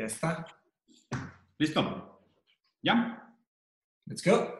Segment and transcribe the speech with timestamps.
[0.00, 0.46] Ya está.
[1.58, 2.18] ¿Listo?
[2.80, 3.22] ¿Ya?
[4.06, 4.58] Let's go.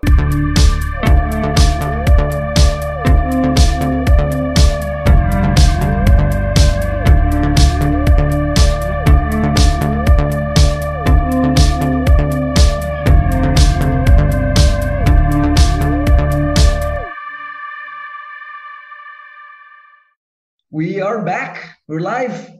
[20.70, 21.78] We are back.
[21.88, 22.59] We're live.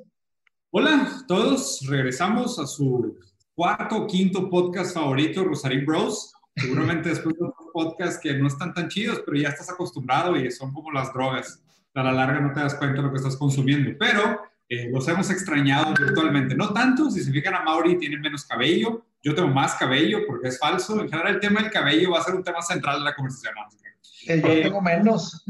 [0.72, 1.84] Hola, todos.
[1.88, 3.18] Regresamos a su
[3.56, 6.32] cuarto o quinto podcast favorito, Rosarín Bros.
[6.54, 10.48] Seguramente después de otros podcasts que no están tan chidos, pero ya estás acostumbrado y
[10.52, 11.60] son como las drogas.
[11.94, 15.08] A la larga no te das cuenta de lo que estás consumiendo, pero eh, los
[15.08, 16.54] hemos extrañado virtualmente.
[16.54, 20.48] No tanto, si se fijan a Mauri tiene menos cabello, yo tengo más cabello porque
[20.48, 21.00] es falso.
[21.00, 23.54] En general el tema del cabello va a ser un tema central de la conversación.
[24.28, 25.44] Eh, yo tengo menos.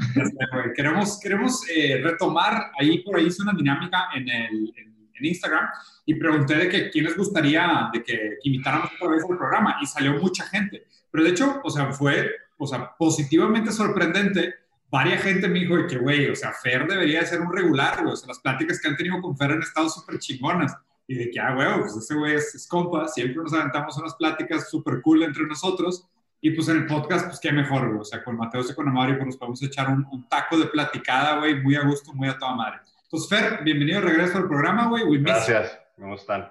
[0.74, 4.90] Queremos queremos eh, retomar, ahí por ahí hice una dinámica en, el, en,
[5.20, 5.69] en Instagram
[6.06, 9.79] y pregunté de que quién les gustaría de que, que invitáramos otra vez al programa
[9.80, 10.87] y salió mucha gente.
[11.10, 14.54] Pero de hecho, o sea, fue o sea, positivamente sorprendente.
[14.91, 18.13] Varias gente me dijo de que, güey, o sea, Fer debería ser un regular, güey.
[18.13, 20.76] O sea, las pláticas que han tenido con Fer han estado súper chingonas.
[21.07, 23.09] Y de que, ah, güey, pues ese güey es, es compa.
[23.09, 26.07] Siempre nos aventamos unas pláticas súper cool entre nosotros.
[26.43, 28.01] Y pues en el podcast, pues qué mejor, güey.
[28.01, 30.66] O sea, con Mateo y con Amari, pues nos podemos echar un, un taco de
[30.66, 32.80] platicada, güey, muy a gusto, muy a toda madre.
[33.13, 35.21] Entonces, Fer, bienvenido de regreso al programa, güey.
[35.21, 36.49] Gracias, ¿cómo están?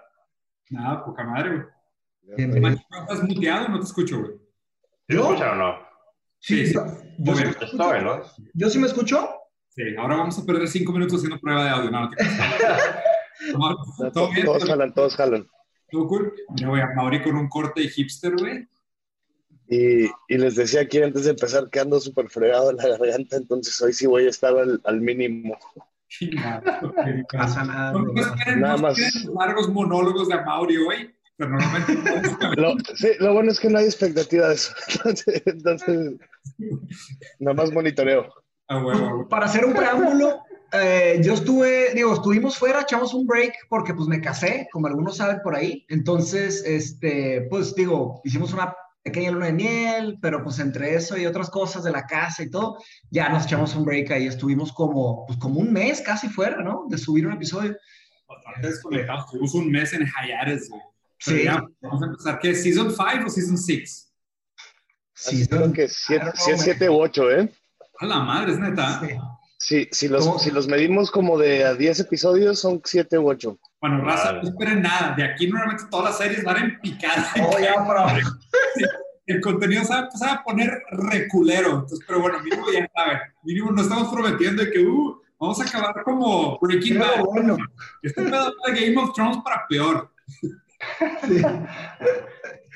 [0.69, 2.35] Nada, poca madre, güey.
[2.35, 2.81] Bienvenido.
[2.99, 3.69] ¿Estás muteado?
[3.69, 4.33] No te escucho, güey.
[5.07, 5.23] ¿Sí ¿Yo?
[5.23, 5.79] ¿Me escuchan o no?
[6.39, 6.73] Sí, sí.
[6.73, 8.43] yo, sí.
[8.53, 9.29] ¿Yo sí me escucho?
[9.69, 11.91] Sí, ahora vamos a perder cinco minutos haciendo prueba de audio.
[11.91, 12.17] No, no te
[14.11, 14.45] ¿Todo bien?
[14.45, 15.47] Todos jalan, todos jalan.
[15.89, 16.33] ¿Todo cool?
[16.55, 18.67] Mira, güey, a Mauri con un corte de hipster, güey.
[19.69, 23.37] Y, y les decía aquí antes de empezar que ando súper fregado en la garganta,
[23.37, 25.57] entonces hoy sí voy a estar al, al mínimo.
[26.09, 26.63] Chingado.
[27.33, 27.91] Pasa nada.
[27.93, 28.97] No, esperen, Nada más.
[29.39, 33.85] largos monólogos de Mauri hoy, pero normalmente Lo, sí, lo bueno es que no hay
[33.85, 34.73] expectativa de eso.
[34.89, 36.11] Entonces, entonces,
[37.39, 38.27] nada más monitoreo.
[39.29, 40.41] Para hacer un preámbulo,
[40.73, 45.17] eh, yo estuve, digo, estuvimos fuera, echamos un break porque pues me casé, como algunos
[45.17, 45.85] saben por ahí.
[45.89, 51.25] Entonces, este, pues digo, hicimos una pequeña luna de miel, pero pues entre eso y
[51.25, 52.77] otras cosas de la casa y todo,
[53.09, 54.27] ya nos echamos un break ahí.
[54.27, 56.85] Estuvimos como, pues como un mes casi fuera, ¿no?
[56.89, 57.75] De subir un episodio.
[58.27, 59.31] Bastante desconectados.
[59.31, 60.81] Tuvimos un mes en Hayares, güey.
[61.17, 61.43] Sí.
[61.43, 62.39] ya, vamos a empezar.
[62.39, 62.55] ¿Qué?
[62.55, 64.13] ¿Season 5 o Season 6?
[65.13, 66.65] Sí, Creo que siete, I don't know, sí es man.
[66.65, 67.53] 7 u 8, ¿eh?
[67.99, 69.01] A la madre, es neta.
[69.01, 69.15] sí.
[69.61, 70.39] Sí, si los, ¿Cómo?
[70.39, 73.59] si los medimos como de a 10 episodios, son 7 u 8.
[73.81, 75.13] Bueno, raza, no esperen nada.
[75.17, 77.29] De aquí normalmente todas las series van en picada.
[77.43, 78.17] Oh, ya, para
[79.25, 81.71] El contenido se va a poner reculero.
[81.71, 83.19] Entonces, pero bueno, mínimo ya saben.
[83.43, 87.11] Mínimo no estamos prometiendo de que uh, vamos a acabar como Breaking Bad.
[87.15, 87.57] Pero bueno.
[88.01, 90.09] Este pedo de Game of Thrones para peor.
[90.25, 90.49] Sí.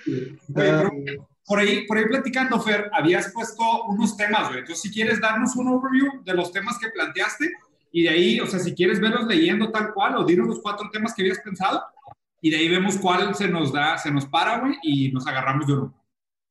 [0.06, 0.92] Oye, pero
[1.46, 4.60] por ahí, por ahí platicando, Fer, habías puesto unos temas, güey.
[4.60, 7.52] Entonces, si quieres darnos un overview de los temas que planteaste
[7.92, 10.90] y de ahí, o sea, si quieres verlos leyendo tal cual o dinos los cuatro
[10.92, 11.84] temas que habías pensado
[12.42, 15.68] y de ahí vemos cuál se nos da, se nos para, güey, y nos agarramos
[15.68, 16.04] de uno.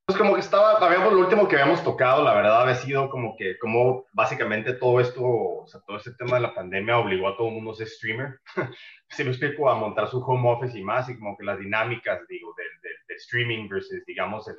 [0.04, 3.34] Pues como que estaba, habíamos, lo último que habíamos tocado, la verdad, había sido como
[3.36, 7.36] que, como básicamente todo esto, o sea, todo este tema de la pandemia obligó a
[7.36, 8.40] todo el mundo a ser streamer.
[9.08, 12.20] si me explico, a montar su home office y más, y como que las dinámicas,
[12.28, 14.56] digo, del, del, del streaming versus, digamos, el,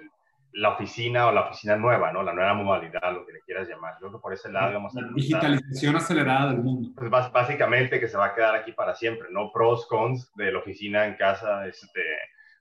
[0.54, 2.22] la oficina o la oficina nueva, ¿no?
[2.22, 3.94] La nueva modalidad, lo que le quieras llamar.
[3.96, 6.90] Yo creo que por ese lado vamos a digitalización acelerada del mundo.
[6.96, 9.52] Pues básicamente que se va a quedar aquí para siempre, ¿no?
[9.52, 12.02] Pros, cons de la oficina en casa, este,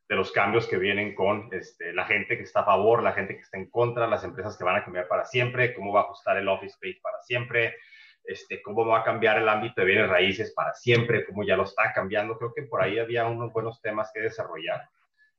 [0.08, 3.34] de los cambios que vienen con este, la gente que está a favor, la gente
[3.34, 6.04] que está en contra, las empresas que van a cambiar para siempre, cómo va a
[6.04, 7.76] ajustar el office space para siempre,
[8.24, 11.64] este, cómo va a cambiar el ámbito de bienes raíces para siempre, cómo ya lo
[11.64, 12.38] está cambiando.
[12.38, 14.88] Creo que por ahí había unos buenos temas que desarrollar.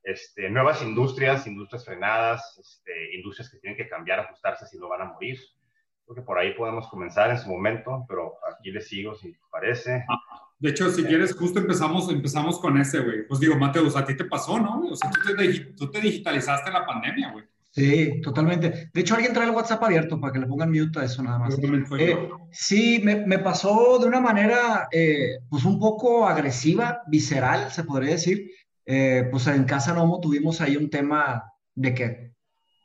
[0.03, 5.01] Este, nuevas industrias, industrias frenadas, este, industrias que tienen que cambiar, ajustarse si no van
[5.01, 5.39] a morir.
[6.05, 9.39] Creo que por ahí podemos comenzar en su momento, pero aquí les sigo si les
[9.49, 10.03] parece.
[10.59, 13.25] De hecho, si quieres, justo empezamos, empezamos con ese, güey.
[13.27, 14.81] Pues digo, Mateus, a ti te pasó, ¿no?
[14.81, 17.45] O sea, tú te, tú te digitalizaste en la pandemia, güey.
[17.71, 18.91] Sí, totalmente.
[18.94, 21.39] De hecho, alguien trae el WhatsApp abierto para que le pongan mute a eso nada
[21.39, 21.57] más.
[21.97, 27.83] Eh, sí, me, me pasó de una manera, eh, pues un poco agresiva, visceral, se
[27.83, 28.51] podría decir.
[28.85, 31.44] Eh, pues en Casa Nomo tuvimos ahí un tema
[31.75, 32.33] de que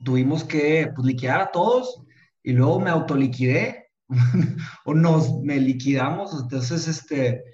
[0.04, 2.02] tuvimos que pues, liquidar a todos
[2.42, 3.90] y luego me autoliquidé
[4.84, 6.40] o nos me liquidamos.
[6.40, 7.44] Entonces, este,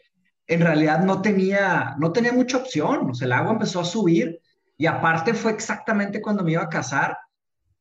[0.46, 3.10] en realidad no tenía, no tenía mucha opción.
[3.10, 4.40] O sea, el agua empezó a subir
[4.76, 7.16] y aparte fue exactamente cuando me iba a casar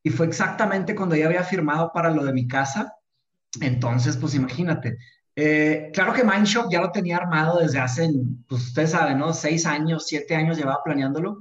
[0.04, 2.94] y fue exactamente cuando ya había firmado para lo de mi casa.
[3.62, 4.98] Entonces, pues imagínate,
[5.36, 8.10] Eh, claro que Mindshop ya lo tenía armado desde hace,
[8.48, 9.34] pues ustedes saben, ¿no?
[9.34, 11.40] Seis años, siete años llevaba planeándolo,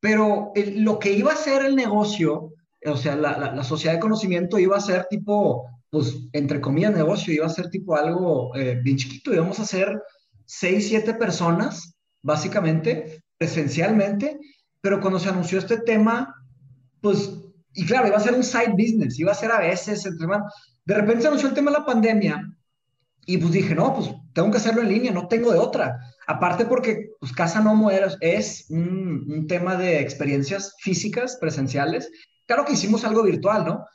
[0.00, 2.52] pero lo que iba a ser el negocio,
[2.84, 7.32] o sea, la, la, sociedad de conocimiento iba a ser tipo, pues, entre comillas, negocio,
[7.32, 10.00] iba a ser tipo algo eh, bien chiquito, íbamos a ser
[10.44, 14.38] seis, siete personas, básicamente, presencialmente,
[14.80, 16.34] pero cuando se anunció este tema,
[17.00, 17.32] pues,
[17.74, 20.26] y claro, iba a ser un side business, iba a ser a veces, entre
[20.84, 22.42] de repente se anunció el tema de la pandemia,
[23.24, 26.00] y pues dije, no, pues tengo que hacerlo en línea, no tengo de otra.
[26.26, 32.10] Aparte porque pues, Casa Nomo es un, un, tema de experiencias físicas, presenciales.
[32.46, 33.86] Claro que hicimos algo virtual, ¿no?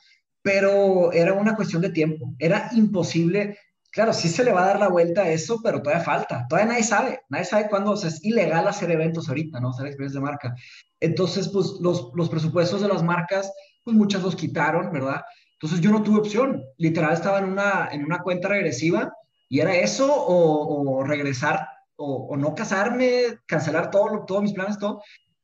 [0.42, 2.34] Pero era una cuestión de tiempo.
[2.38, 3.58] Era imposible.
[3.90, 6.46] Claro, sí se le va a dar la vuelta a eso, pero todavía falta.
[6.48, 7.20] Todavía nadie sabe.
[7.28, 9.70] Nadie sabe cuándo o sea, es ilegal hacer eventos ahorita, ¿no?
[9.70, 10.54] Hacer experiencias de marca.
[11.00, 13.52] Entonces, pues los, los presupuestos de las marcas,
[13.84, 15.22] pues muchas los quitaron, ¿verdad?
[15.60, 16.62] Entonces yo no tuve opción.
[16.76, 19.12] Literal estaba en una, en una cuenta regresiva
[19.48, 21.66] y era eso o, o regresar
[21.96, 25.02] o, o, no casarme, cancelar todo, todos mis planes, todo.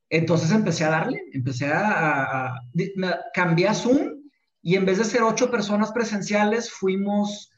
[0.09, 2.61] Entonces empecé a darle, empecé a, a, a,
[3.33, 4.31] cambié a Zoom
[4.63, 7.51] y en vez de ser ocho personas presenciales, fuimos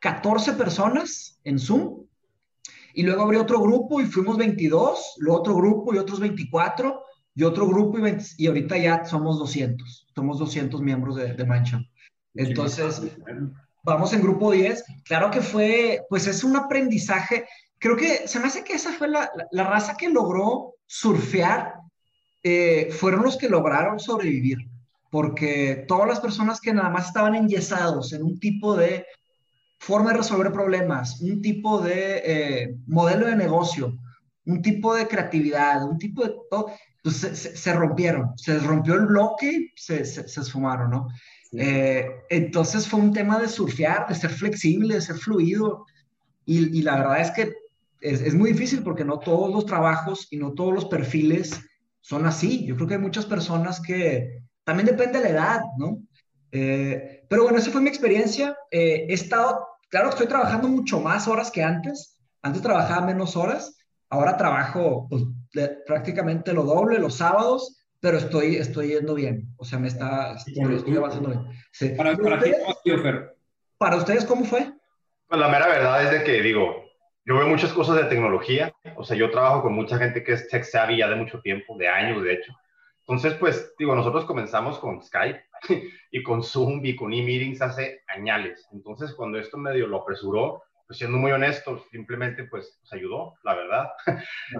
[0.00, 2.06] 14 personas en Zoom.
[2.94, 7.02] Y luego abrí otro grupo y fuimos 22, luego otro grupo y otros 24,
[7.36, 11.80] y otro grupo y, y ahorita ya somos 200, somos 200 miembros de, de Mancha.
[12.34, 13.02] Entonces,
[13.84, 14.84] vamos en grupo 10.
[15.04, 17.46] Claro que fue, pues es un aprendizaje.
[17.78, 21.74] Creo que se me hace que esa fue la, la, raza que logró surfear,
[22.42, 24.58] eh, fueron los que lograron sobrevivir,
[25.10, 29.04] porque todas las personas que nada más estaban enyesados en un tipo de
[29.78, 33.94] forma de resolver problemas, un tipo de eh, modelo de negocio,
[34.46, 36.72] un tipo de creatividad, un tipo de todo,
[37.02, 41.08] pues se, se, se rompieron, se rompió el bloque, se, se esfumaron, ¿no?
[41.52, 45.86] Eh, entonces fue un tema de surfear, de ser flexible, de ser fluido.
[46.44, 47.52] Y, y la verdad es que
[48.00, 51.60] es, es, muy difícil porque no todos los trabajos y no todos los perfiles
[52.00, 52.64] son así.
[52.66, 56.02] Yo creo que hay muchas personas que también depende de la edad, ¿no?
[56.52, 58.56] Eh, pero bueno, esa fue mi experiencia.
[58.70, 62.18] Eh, he estado, claro, estoy trabajando mucho más horas que antes.
[62.42, 63.76] Antes trabajaba menos horas.
[64.08, 65.22] Ahora trabajo pues,
[65.52, 69.48] de, prácticamente lo doble los sábados pero estoy, estoy yendo bien.
[69.56, 71.46] O sea, me está, estoy, estoy avanzando bien.
[71.72, 71.88] Sí.
[71.96, 72.58] ¿Para, para, ustedes,
[73.78, 74.72] ¿Para ustedes cómo fue?
[75.26, 76.84] Pues la mera verdad es de que, digo,
[77.24, 78.72] yo veo muchas cosas de tecnología.
[78.96, 81.76] O sea, yo trabajo con mucha gente que es tech savvy ya de mucho tiempo,
[81.76, 82.52] de años, de hecho.
[83.00, 85.40] Entonces, pues, digo, nosotros comenzamos con Skype
[86.12, 88.68] y con Zoom y con e-meetings hace añales.
[88.72, 93.54] Entonces, cuando esto medio lo apresuró, pues siendo muy honesto, simplemente pues, pues ayudó, la
[93.54, 93.88] verdad.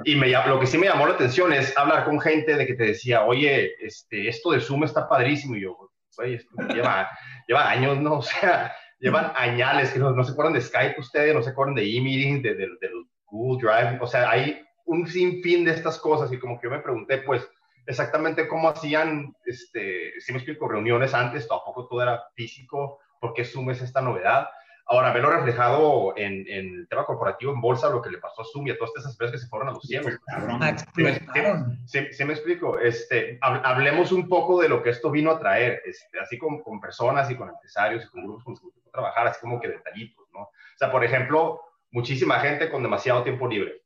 [0.05, 2.75] y me, lo que sí me llamó la atención es hablar con gente de que
[2.75, 5.56] te decía, oye, este, esto de Zoom está padrísimo.
[5.56, 5.76] Y yo,
[6.19, 7.08] oye, esto lleva,
[7.49, 8.14] lleva años, ¿no?
[8.19, 11.75] O sea, llevan añales, que no, no se acuerdan de Skype ustedes, no se acuerdan
[11.75, 12.90] de e-meeting, de, de, de,
[13.26, 13.99] Google Drive.
[14.00, 17.46] O sea, hay un sinfín de estas cosas y como que yo me pregunté, pues,
[17.87, 23.70] exactamente cómo hacían, este, si me explico, reuniones antes, tampoco todo era físico, porque Zoom
[23.70, 24.49] es esta novedad.
[24.88, 28.44] Ahora, verlo reflejado en, en, el tema corporativo, en bolsa, lo que le pasó a
[28.44, 30.16] Zoom y a todas estas empresas que se fueron a los cielos.
[31.86, 32.78] Sí, sí, me explico.
[32.78, 36.80] Este, hablemos un poco de lo que esto vino a traer, este, así con, con,
[36.80, 40.24] personas y con empresarios y con grupos con los que trabajar, así como que detallitos,
[40.32, 40.42] ¿no?
[40.42, 41.60] O sea, por ejemplo,
[41.90, 43.82] muchísima gente con demasiado tiempo libre.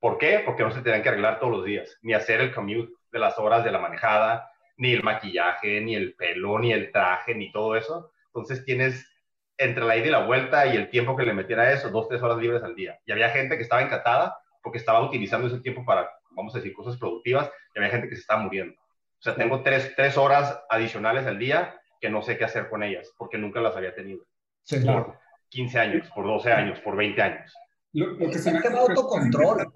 [0.00, 0.42] ¿Por qué?
[0.44, 3.38] Porque no se tenían que arreglar todos los días, ni hacer el commute de las
[3.38, 7.76] horas de la manejada, ni el maquillaje, ni el pelo, ni el traje, ni todo
[7.76, 8.10] eso.
[8.26, 9.11] Entonces tienes
[9.58, 12.08] entre la ida y la vuelta y el tiempo que le metiera a eso, dos,
[12.08, 12.98] tres horas libres al día.
[13.06, 16.72] Y había gente que estaba encantada porque estaba utilizando ese tiempo para, vamos a decir,
[16.72, 18.74] cosas productivas, y había gente que se estaba muriendo.
[18.74, 22.82] O sea, tengo tres, tres horas adicionales al día que no sé qué hacer con
[22.82, 24.24] ellas, porque nunca las había tenido.
[24.62, 25.06] Sí, claro.
[25.06, 25.18] Por
[25.50, 27.54] 15 años, por 12 años, por 20 años.
[27.92, 29.72] Lo, lo que se me hace autocontrol.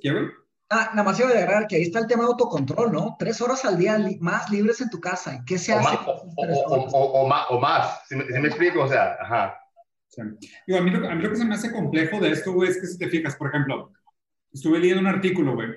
[0.00, 0.30] ¿Qué,
[0.72, 3.16] Ah, nada más iba a agregar que ahí está el tema de autocontrol, ¿no?
[3.18, 5.42] Tres horas al día li más libres en tu casa.
[5.44, 5.96] ¿Qué se o hace?
[5.96, 9.60] Más, o, o, o, más, o más, si me, si me, explico, o sea, ajá.
[10.06, 10.22] Sí.
[10.68, 12.70] Digo, a, mí lo, a mí lo que se me hace complejo de esto, güey,
[12.70, 13.92] es que si te fijas, por ejemplo,
[14.52, 15.70] estuve leyendo un artículo, güey,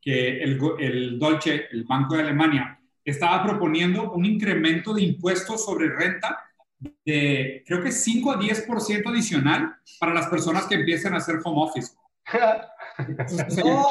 [0.00, 5.94] que el, el Dolce, el Banco de Alemania, estaba proponiendo un incremento de impuestos sobre
[5.94, 6.38] renta
[7.04, 11.62] de, creo que 5 a 10% adicional para las personas que empiezan a hacer home
[11.62, 11.92] office.
[12.98, 13.90] Entonces, oh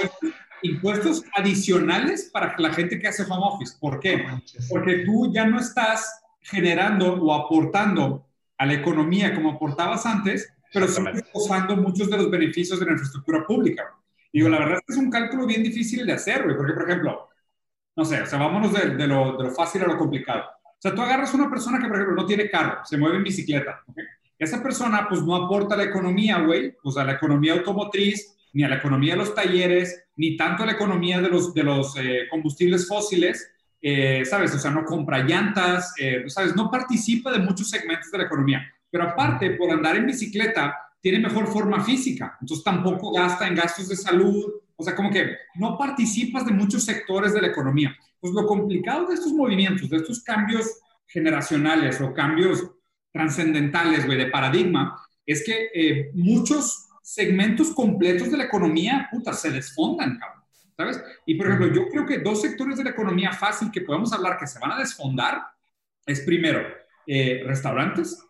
[0.61, 3.77] impuestos adicionales para la gente que hace home office.
[3.79, 4.25] ¿Por qué?
[4.69, 8.25] Porque tú ya no estás generando o aportando
[8.57, 12.91] a la economía como aportabas antes, pero sigues gozando muchos de los beneficios de la
[12.93, 13.93] infraestructura pública.
[14.31, 16.73] Y digo, la verdad es que es un cálculo bien difícil de hacer, güey, porque,
[16.73, 17.29] por ejemplo,
[17.95, 20.43] no sé, o sea, vámonos de, de, lo, de, lo, fácil a lo complicado.
[20.63, 23.23] O sea, tú agarras una persona que, por ejemplo, no tiene carro, se mueve en
[23.23, 24.03] bicicleta, ¿okay?
[24.39, 28.63] esa persona pues no aporta a la economía, güey, pues a la economía automotriz, ni
[28.63, 31.95] a la economía de los talleres, ni tanto a la economía de los, de los
[31.95, 34.55] eh, combustibles fósiles, eh, ¿sabes?
[34.55, 36.55] O sea, no compra llantas, eh, ¿sabes?
[36.55, 38.65] No participa de muchos segmentos de la economía.
[38.89, 43.89] Pero aparte, por andar en bicicleta, tiene mejor forma física, entonces tampoco gasta en gastos
[43.89, 47.95] de salud, o sea, como que no participas de muchos sectores de la economía.
[48.19, 52.67] Pues lo complicado de estos movimientos, de estos cambios generacionales o cambios
[53.11, 59.49] trascendentales, güey, de paradigma, es que eh, muchos segmentos completos de la economía, puta, se
[59.49, 60.43] desfondan, cabrón,
[60.75, 61.01] ¿sabes?
[61.25, 64.37] Y por ejemplo, yo creo que dos sectores de la economía fácil que podemos hablar
[64.37, 65.41] que se van a desfondar
[66.05, 66.59] es primero,
[67.05, 68.21] eh, restaurantes.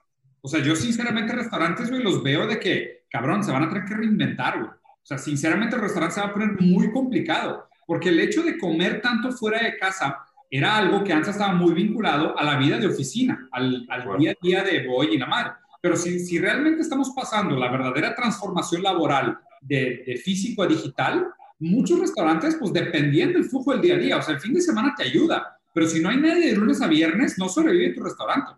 [0.41, 3.84] O sea, yo sinceramente restaurantes, güey, los veo de que, cabrón, se van a tener
[3.84, 4.69] que reinventar, güey.
[4.69, 8.60] O sea, sinceramente el restaurante se va a poner muy complicado, porque el hecho de
[8.60, 10.19] comer tanto fuera de casa
[10.51, 13.88] era algo que antes estaba muy vinculado a la vida de oficina, al,
[14.19, 15.53] día a día de voy y la madre.
[15.81, 21.27] Pero si, si, realmente estamos pasando la verdadera transformación laboral de, de, físico a digital,
[21.60, 24.17] muchos restaurantes pues dependían del flujo del día a día.
[24.17, 26.81] O sea, el fin de semana te ayuda, pero si no hay nadie de lunes
[26.81, 28.51] a viernes, no sobrevive tu restaurante.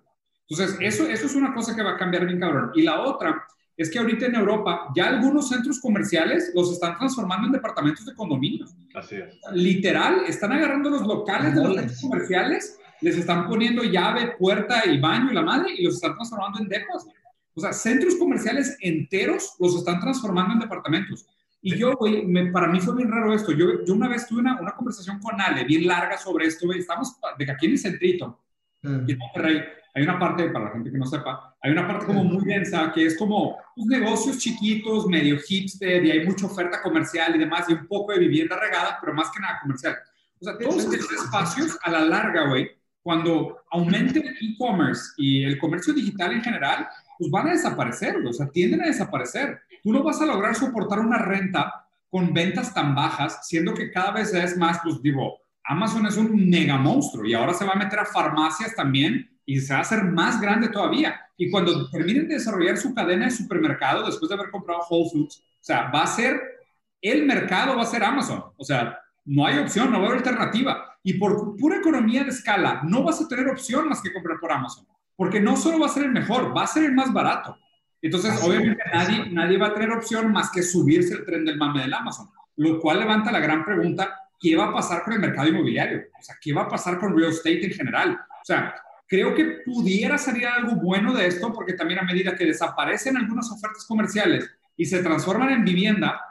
[0.47, 2.71] Entonces, eso, eso es una cosa que va a cambiar bien cabrón.
[2.73, 3.45] Y la otra
[3.79, 8.13] es que ahorita en Europa ya algunos centros comerciales los están transformando en departamentos de
[8.13, 8.75] condominios.
[8.93, 9.39] Así es.
[9.53, 14.99] Literal, están agarrando los locales de los centros comerciales, les están poniendo llave, puerta y
[14.99, 17.05] baño y la madre y los están transformando en depas.
[17.53, 21.25] O sea, centros comerciales enteros los están transformando en departamentos.
[21.61, 23.51] Y yo, güey, para mí fue bien raro esto.
[23.51, 26.79] Yo, yo una vez tuve una, una conversación con Ale bien larga sobre esto, güey.
[26.79, 28.39] Estamos de aquí en el centrito,
[28.81, 29.09] mm.
[29.09, 29.61] en Monterrey
[29.93, 32.91] hay una parte, para la gente que no sepa, hay una parte como muy densa
[32.93, 37.65] que es como pues, negocios chiquitos, medio hipster, y hay mucha oferta comercial y demás,
[37.69, 39.97] y un poco de vivienda regada, pero más que nada comercial.
[40.39, 42.69] O sea, todos estos espacios a la larga, güey,
[43.09, 46.87] cuando aumente el e-commerce y el comercio digital en general,
[47.17, 49.61] pues van a desaparecer, o sea, tienden a desaparecer.
[49.81, 54.11] Tú no vas a lograr soportar una renta con ventas tan bajas, siendo que cada
[54.11, 57.79] vez es más, pues digo, Amazon es un mega monstruo y ahora se va a
[57.79, 61.19] meter a farmacias también y se va a hacer más grande todavía.
[61.35, 65.39] Y cuando terminen de desarrollar su cadena de supermercado, después de haber comprado Whole Foods,
[65.39, 66.39] o sea, va a ser
[67.01, 68.43] el mercado, va a ser Amazon.
[68.55, 70.97] O sea, no hay opción, no va a haber alternativa.
[71.03, 74.51] Y por pura economía de escala, no vas a tener opción más que comprar por
[74.51, 74.85] Amazon.
[75.15, 77.57] Porque no solo va a ser el mejor, va a ser el más barato.
[78.01, 81.81] Entonces, obviamente, nadie, nadie va a tener opción más que subirse el tren del mame
[81.81, 82.29] del Amazon.
[82.55, 86.03] Lo cual levanta la gran pregunta, ¿qué va a pasar con el mercado inmobiliario?
[86.17, 88.11] O sea, ¿qué va a pasar con real estate en general?
[88.13, 88.73] O sea,
[89.09, 93.51] Creo que pudiera salir algo bueno de esto porque también a medida que desaparecen algunas
[93.51, 96.21] ofertas comerciales y se transforman en vivienda,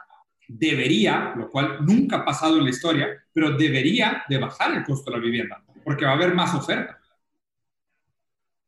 [0.49, 5.11] debería, lo cual nunca ha pasado en la historia, pero debería de bajar el costo
[5.11, 6.99] de la vivienda porque va a haber más oferta.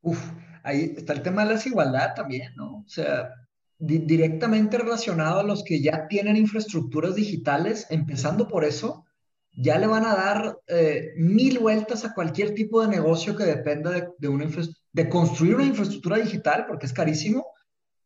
[0.01, 0.19] Uf,
[0.63, 2.77] ahí está el tema de la desigualdad también, ¿no?
[2.77, 3.29] O sea,
[3.77, 9.05] directamente relacionado a los que ya tienen infraestructuras digitales, empezando por eso,
[9.51, 13.91] ya le van a dar eh, mil vueltas a cualquier tipo de negocio que dependa
[13.91, 14.47] de, de, una
[14.91, 17.45] de construir una infraestructura digital, porque es carísimo,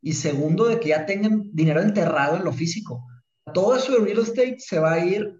[0.01, 3.05] y segundo, de que ya tengan dinero enterrado en lo físico.
[3.55, 5.33] Todo eso de real estate se va a ir,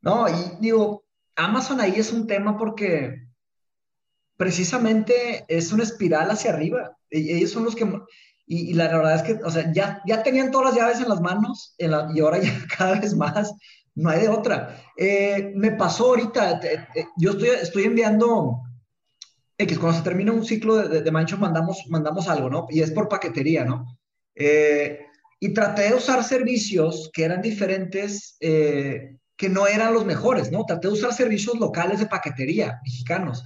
[0.00, 0.26] ¿no?
[0.30, 1.04] Y digo,
[1.36, 3.28] Amazon ahí es un tema porque
[4.38, 6.96] precisamente es una espiral hacia arriba.
[7.10, 7.86] E, ellos son los que...
[8.46, 11.20] Y, la verdad es que, o sea, ya, ya tenían todas las llaves en las
[11.20, 11.84] manos y
[12.20, 13.52] ahora ya cada vez más
[13.94, 14.82] no hay de otra.
[14.96, 16.60] Eh, me pasó ahorita,
[17.18, 18.62] yo estoy, estoy enviando
[19.58, 22.66] X, cuando se termina un ciclo de, de, mancho mandamos, mandamos algo, ¿no?
[22.70, 23.98] Y es por paquetería, ¿no?
[24.34, 25.07] Eh,
[25.40, 30.64] y traté de usar servicios que eran diferentes, eh, que no eran los mejores, ¿no?
[30.64, 33.44] Traté de usar servicios locales de paquetería mexicanos.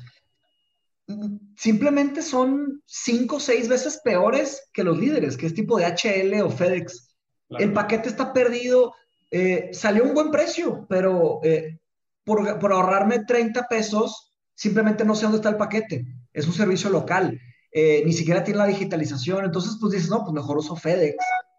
[1.57, 6.41] Simplemente son cinco o seis veces peores que los líderes, que es tipo de HL
[6.43, 7.15] o FedEx.
[7.51, 8.95] El paquete está perdido,
[9.31, 11.79] eh, salió un buen precio, pero eh,
[12.25, 16.07] por, ahorrarme 30 pesos, simplemente no sé dónde está el paquete.
[16.33, 17.39] Es un servicio local,
[17.71, 19.45] eh, ni siquiera tiene la digitalización.
[19.45, 21.17] Entonces, pues dices, no, pues mejor uso FedEx,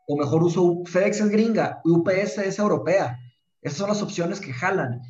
[0.08, 3.20] o mejor uso FedEx es gringa, UPS es europea.
[3.62, 5.02] Esas son las opciones que jalan.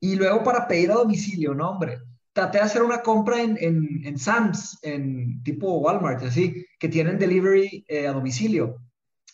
[0.00, 1.98] Y luego para pedir a domicilio, no, hombre.
[2.32, 7.18] Traté de hacer una compra en, en, en Sam's, en tipo Walmart, así, que tienen
[7.18, 8.80] delivery a domicilio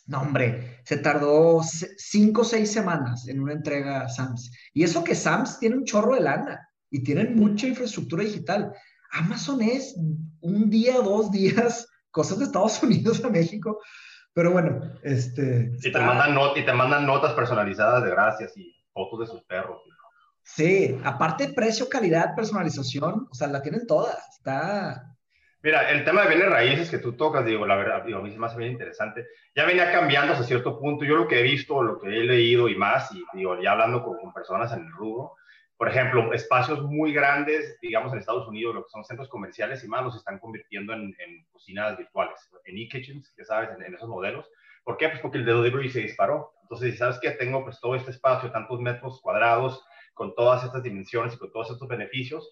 [0.09, 4.51] no, hombre, se tardó cinco o seis semanas en una entrega a Sams.
[4.73, 8.73] Y eso que Sams tiene un chorro de lana y tienen mucha infraestructura digital.
[9.13, 9.95] Amazon es
[10.41, 13.81] un día, dos días, cosas de Estados Unidos a México.
[14.33, 15.73] Pero bueno, este...
[15.83, 19.83] Y, te mandan y te mandan notas personalizadas de gracias y fotos de sus perros.
[20.43, 24.17] Sí, aparte precio, calidad, personalización, o sea, la tienen todas.
[24.37, 25.17] Está,
[25.61, 28.31] Mira, el tema de bienes raíces que tú tocas, digo, la verdad, digo, a mí
[28.31, 29.27] se me hace bien interesante.
[29.57, 31.05] Ya venía cambiando hasta cierto punto.
[31.05, 34.05] Yo lo que he visto, lo que he leído y más, y digo, ya hablando
[34.05, 35.35] con, con personas en el rubro,
[35.79, 39.89] por ejemplo, espacios muy grandes, digamos en Estados Unidos, lo que son centros comerciales y
[39.89, 44.09] más, los están convirtiendo en, en cocinas virtuales, en e-kitchens, ya sabes, en, en, esos
[44.09, 44.51] modelos.
[44.85, 45.09] ¿Por qué?
[45.09, 46.53] Pues porque el delivery se disparó.
[46.63, 47.31] Entonces, ¿sabes qué?
[47.31, 49.83] Tengo pues todo este espacio, tantos metros cuadrados,
[50.15, 52.51] con todas estas dimensiones y con todos estos beneficios,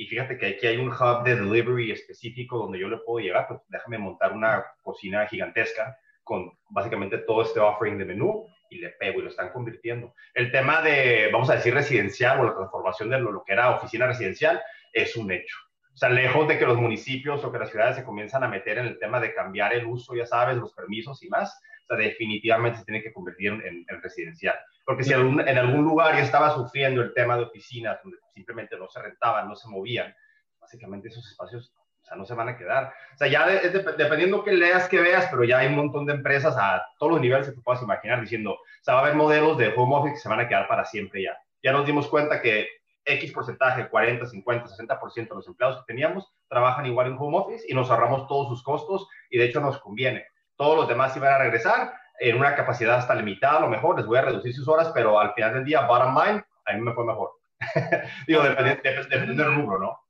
[0.00, 3.48] y fíjate que aquí hay un hub de delivery específico donde yo le puedo llegar,
[3.48, 8.90] pues déjame montar una cocina gigantesca con básicamente todo este offering de menú y le
[8.90, 10.14] pego y lo están convirtiendo.
[10.34, 14.06] El tema de, vamos a decir, residencial o la transformación de lo, que era oficina
[14.06, 14.60] residencial
[14.92, 15.56] es un hecho.
[15.92, 18.78] O sea, lejos de que los municipios o que las ciudades se comienzan a meter
[18.78, 21.96] en el tema de cambiar el uso, ya sabes, los permisos y más, o sea,
[21.96, 24.56] definitivamente se tiene que convertir en, en residencial.
[24.84, 28.88] Porque si en algún lugar ya estaba sufriendo el tema de oficinas, donde simplemente no
[28.88, 30.14] se rentaban, no se movían,
[30.60, 31.72] básicamente esos espacios
[32.08, 32.92] sea, no se van a quedar.
[33.14, 36.06] O sea, ya de, de, dependiendo que leas, que veas, pero ya hay un montón
[36.06, 39.02] de empresas a todos los niveles que te puedas imaginar diciendo, o sea, va a
[39.04, 41.38] haber modelos de home office que se van a quedar para siempre ya.
[41.62, 42.68] Ya nos dimos cuenta que
[43.04, 47.64] X porcentaje, 40, 50, 60% de los empleados que teníamos trabajan igual en home office
[47.68, 50.26] y nos ahorramos todos sus costos y de hecho nos conviene.
[50.56, 54.06] Todos los demás iban a regresar en una capacidad hasta limitada, a lo mejor les
[54.06, 56.92] voy a reducir sus horas, pero al final del día, bottom line, a mí me
[56.92, 57.32] fue mejor.
[58.26, 60.00] Digo, dependiendo del rubro, ¿no?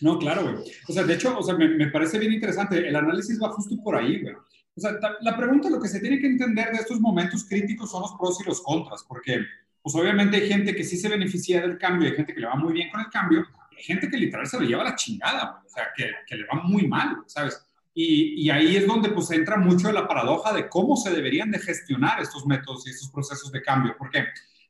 [0.00, 0.72] No, claro, güey.
[0.88, 2.86] O sea, de hecho, o sea, me, me, parece bien interesante.
[2.86, 4.34] El análisis va justo por ahí, güey.
[4.76, 4.92] O sea,
[5.22, 8.38] la pregunta, lo que se tiene que entender de estos momentos críticos son los pros
[8.42, 9.40] y los contras, porque,
[9.82, 12.56] pues obviamente hay gente que sí se beneficia del cambio, hay gente que le va
[12.56, 15.62] muy bien con el cambio, hay gente que literal se lo lleva a la chingada,
[15.64, 17.58] o sea, que, que le va muy mal, ¿sabes?
[17.94, 21.58] Y, y, ahí es donde pues entra mucho la paradoja de cómo se deberían de
[21.58, 24.26] gestionar estos métodos y estos procesos de cambio, porque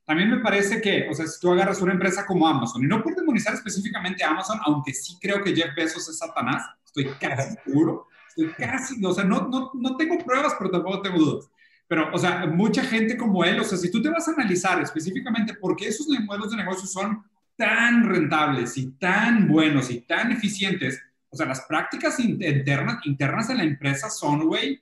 [0.06, 3.02] también me parece que, o sea, si tú agarras una empresa como Amazon, y no
[3.02, 7.56] por demonizar específicamente a Amazon, aunque sí creo que Jeff Bezos es Satanás, estoy casi
[7.64, 11.50] seguro, estoy casi, o sea, no, no, no tengo pruebas, pero tampoco tengo dudas.
[11.88, 14.80] Pero, o sea, mucha gente como él, o sea, si tú te vas a analizar
[14.80, 17.24] específicamente por qué esos modelos de negocio son
[17.56, 23.56] tan rentables y tan buenos y tan eficientes, o sea, las prácticas internas, internas de
[23.56, 24.80] la empresa son, güey,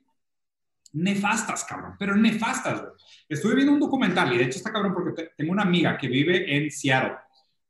[0.93, 2.93] nefastas, cabrón, pero nefastas, güey.
[3.29, 6.57] Estuve viendo un documental y de hecho está cabrón porque tengo una amiga que vive
[6.57, 7.17] en Seattle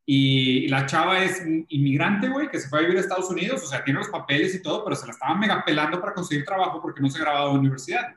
[0.07, 3.67] y la chava es inmigrante, güey, que se fue a vivir a Estados Unidos, o
[3.67, 6.83] sea, tiene los papeles y todo, pero se la estaban mega pelando para conseguir trabajo
[6.83, 8.15] porque no se graduado de universidad.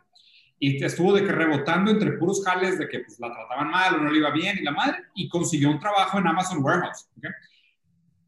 [0.60, 3.98] Y estuvo de que rebotando entre puros jales de que pues, la trataban mal o
[4.00, 7.08] no le iba bien y la madre, y consiguió un trabajo en Amazon Warehouse.
[7.18, 7.32] ¿okay?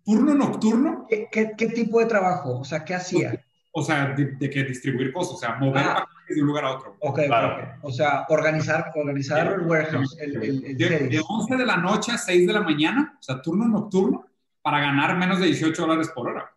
[0.05, 1.05] turno nocturno.
[1.07, 2.59] ¿Qué, ¿Qué, qué, tipo de trabajo?
[2.59, 3.45] O sea, ¿qué hacía?
[3.79, 6.05] O sea, de, de que distribuir cosas, o sea, mover ah.
[6.07, 6.95] paquetes de un lugar a otro.
[6.99, 7.53] Ok, claro.
[7.53, 7.65] okay.
[7.81, 10.17] o sea, organizar, organizar el warehouse.
[10.19, 13.23] El, el, el de, de, 11 de la noche a 6 de la mañana, o
[13.23, 14.25] sea, turno nocturno,
[14.61, 16.51] para ganar menos de 18 dólares por hora.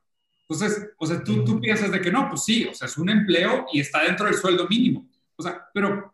[0.49, 3.09] Entonces, o sea, tú, tú piensas de que no, pues sí, o sea, es un
[3.09, 5.09] empleo y está dentro del sueldo mínimo.
[5.37, 6.13] O sea, pero,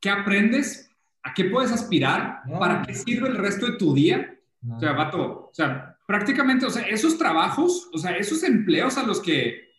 [0.00, 0.90] ¿qué aprendes?
[1.22, 2.40] ¿A qué puedes aspirar?
[2.46, 2.58] No.
[2.58, 4.36] ¿Para qué sirve el resto de tu día?
[4.62, 4.76] No.
[4.76, 9.04] O sea, vato, o sea, prácticamente, o sea, esos trabajos, o sea, esos empleos a
[9.04, 9.71] los que...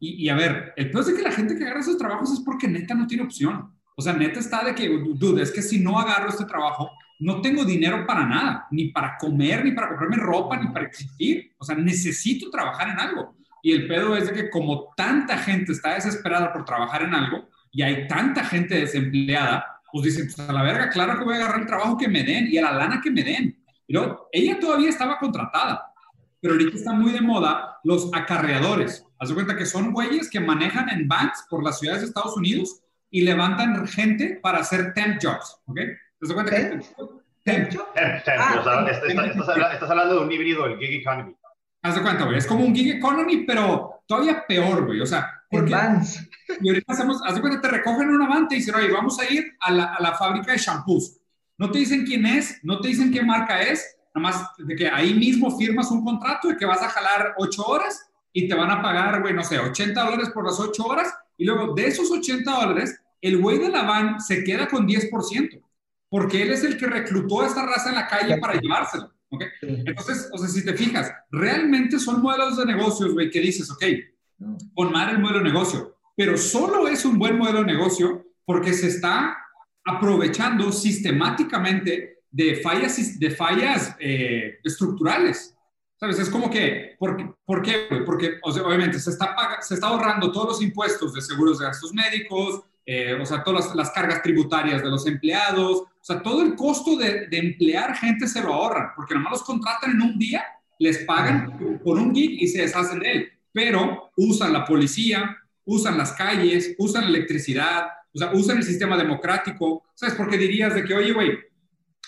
[0.00, 2.68] Y, a ver, el peor es que la gente que agarra esos trabajos es porque
[2.68, 3.72] neta no tiene opción.
[3.96, 7.40] O sea, neta está de que, dude, es que si no agarro este trabajo, no
[7.40, 11.50] tengo dinero para nada, ni para comer, ni para comprarme ropa, ni para existir.
[11.58, 13.34] O sea, necesito trabajar en algo.
[13.60, 17.48] Y el pedo es de que como tanta gente está desesperada por trabajar en algo
[17.72, 21.38] y hay tanta gente desempleada, pues dicen, pues a la verga, claro que voy a
[21.38, 23.58] agarrar el trabajo que me den y a la lana que me den.
[23.86, 25.92] Pero ella todavía estaba contratada.
[26.40, 29.04] Pero ahorita está muy de moda los acarreadores.
[29.18, 32.36] Haz de cuenta que son güeyes que manejan en vans por las ciudades de Estados
[32.36, 35.60] Unidos y levantan gente para hacer temp jobs.
[35.66, 35.76] ¿Ok?
[36.20, 36.80] ¿Te cuenta que
[37.44, 37.70] ¿Temp?
[37.74, 37.80] ¿Temp.
[38.38, 41.34] Ah, o sea, estás, estás, estás, hablando de un híbrido del gig economy.
[41.82, 42.36] Haz de cuenta, güey.
[42.36, 45.00] Es como un gig economy, pero todavía peor, güey.
[45.00, 46.28] O sea, porque, vans.
[46.60, 49.32] Y ahorita hacemos, haz de cuenta, te recogen una van y dicen, oye, vamos a
[49.32, 51.18] ir a la, a la fábrica de shampoos
[51.58, 54.88] no te dicen quién es, no te dicen qué marca es, nada más de que
[54.88, 58.70] ahí mismo firmas un contrato de que vas a jalar ocho horas y te van
[58.70, 62.10] a pagar, güey, no sé, 80 dólares por las ocho horas y luego de esos
[62.10, 65.62] 80 dólares, el güey de la van se queda con 10%,
[66.08, 69.12] porque él es el que reclutó a esta raza en la calle para llevárselo.
[69.30, 69.48] ¿okay?
[69.62, 73.84] Entonces, o sea, si te fijas, realmente son modelos de negocios, güey, que dices, ok,
[74.90, 78.88] mal el modelo de negocio, pero solo es un buen modelo de negocio porque se
[78.88, 79.36] está
[79.84, 85.56] aprovechando sistemáticamente de fallas, de fallas eh, estructurales.
[85.98, 86.18] ¿Sabes?
[86.18, 87.88] Es como que, ¿por, ¿por qué?
[88.06, 91.66] Porque o sea, obviamente se está, se está ahorrando todos los impuestos de seguros de
[91.66, 96.22] gastos médicos, eh, o sea, todas las, las, cargas tributarias de los empleados, o sea,
[96.22, 100.02] todo el costo de, de, emplear gente se lo ahorran, porque nomás los contratan en
[100.02, 100.42] un día,
[100.78, 105.98] les pagan por un gig y se deshacen de él pero usan la policía, usan
[105.98, 110.14] las calles, usan la electricidad, o sea, usan el sistema democrático, ¿sabes?
[110.14, 111.38] Porque dirías de que, oye, güey,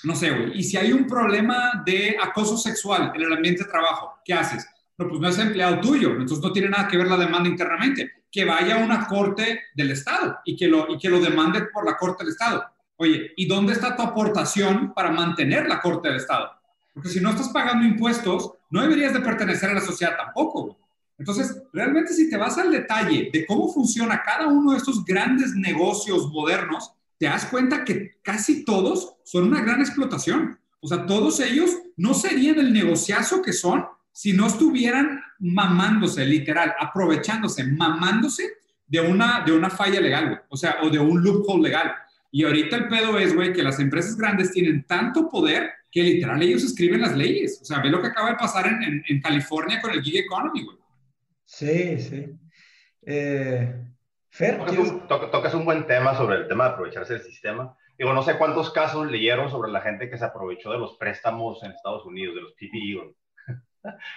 [0.03, 3.71] no sé, güey, y si hay un problema de acoso sexual en el ambiente de
[3.71, 4.67] trabajo, ¿qué haces?
[4.97, 8.11] No, pues no es empleado tuyo, entonces no tiene nada que ver la demanda internamente.
[8.31, 11.85] Que vaya a una corte del Estado y que lo, y que lo demande por
[11.85, 12.65] la corte del Estado.
[12.97, 16.51] Oye, ¿y dónde está tu aportación para mantener la corte del Estado?
[16.95, 20.79] Porque si no estás pagando impuestos, no deberías de pertenecer a la sociedad tampoco.
[21.19, 25.55] Entonces, realmente si te vas al detalle de cómo funciona cada uno de estos grandes
[25.55, 30.59] negocios modernos, te das cuenta que casi todos son una gran explotación.
[30.81, 36.75] O sea, todos ellos no serían el negociazo que son si no estuvieran mamándose, literal,
[36.81, 38.45] aprovechándose, mamándose
[38.87, 41.93] de una, de una falla legal, O sea, o de un loophole legal.
[42.33, 46.43] Y ahorita el pedo es, güey, que las empresas grandes tienen tanto poder que literal
[46.43, 47.59] ellos escriben las leyes.
[47.61, 50.65] O sea, ve lo que acaba de pasar en, en, California con el gig economy,
[50.65, 50.79] güey.
[51.45, 52.27] Sí, sí.
[53.05, 53.75] Eh,
[55.09, 57.77] tocas, un, buen tema sobre el tema de aprovecharse del sistema.
[57.99, 61.63] Digo, no sé cuántos casos leyeron sobre la gente que se aprovechó de los préstamos
[61.63, 63.15] en Estados Unidos, de los PPE.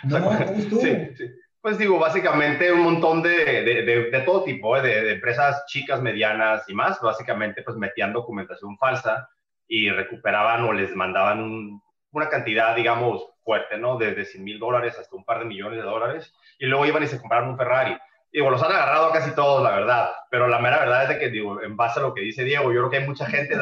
[0.04, 0.32] No,
[1.64, 4.82] Pues digo, básicamente un montón de, de, de, todo tipo, ¿eh?
[4.82, 9.30] de, empresas chicas, medianas y más, básicamente pues metían documentación falsa
[9.66, 13.98] y recuperaban o les mandaban una cantidad, digamos, fuerte, ¿no?
[13.98, 17.08] Desde 100 mil dólares hasta un par de millones de dólares y luego iban y
[17.08, 17.98] se compraron un Ferrari
[18.34, 21.30] digo, los han agarrado casi todos, la verdad, pero la mera verdad es de que,
[21.30, 23.56] digo, en base a lo que dice Diego, yo creo que hay mucha gente,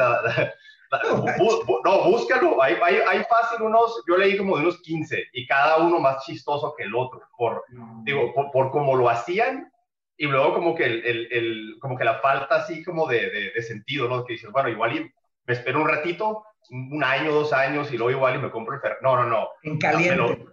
[1.84, 5.78] no, búscalo, hay, hay, hay, fácil unos, yo leí como de unos 15 y cada
[5.78, 7.64] uno más chistoso que el otro, por,
[8.04, 9.70] digo, por, por cómo lo hacían
[10.16, 13.50] y luego como que, el, el, el, como que la falta así como de, de,
[13.52, 14.24] de, sentido, ¿no?
[14.24, 15.00] Que dices, bueno, igual y
[15.44, 18.80] me espero un ratito, un año, dos años y luego igual y me compro el
[18.80, 19.00] Ferrari.
[19.02, 19.48] No, no, no.
[19.62, 20.46] En caliente.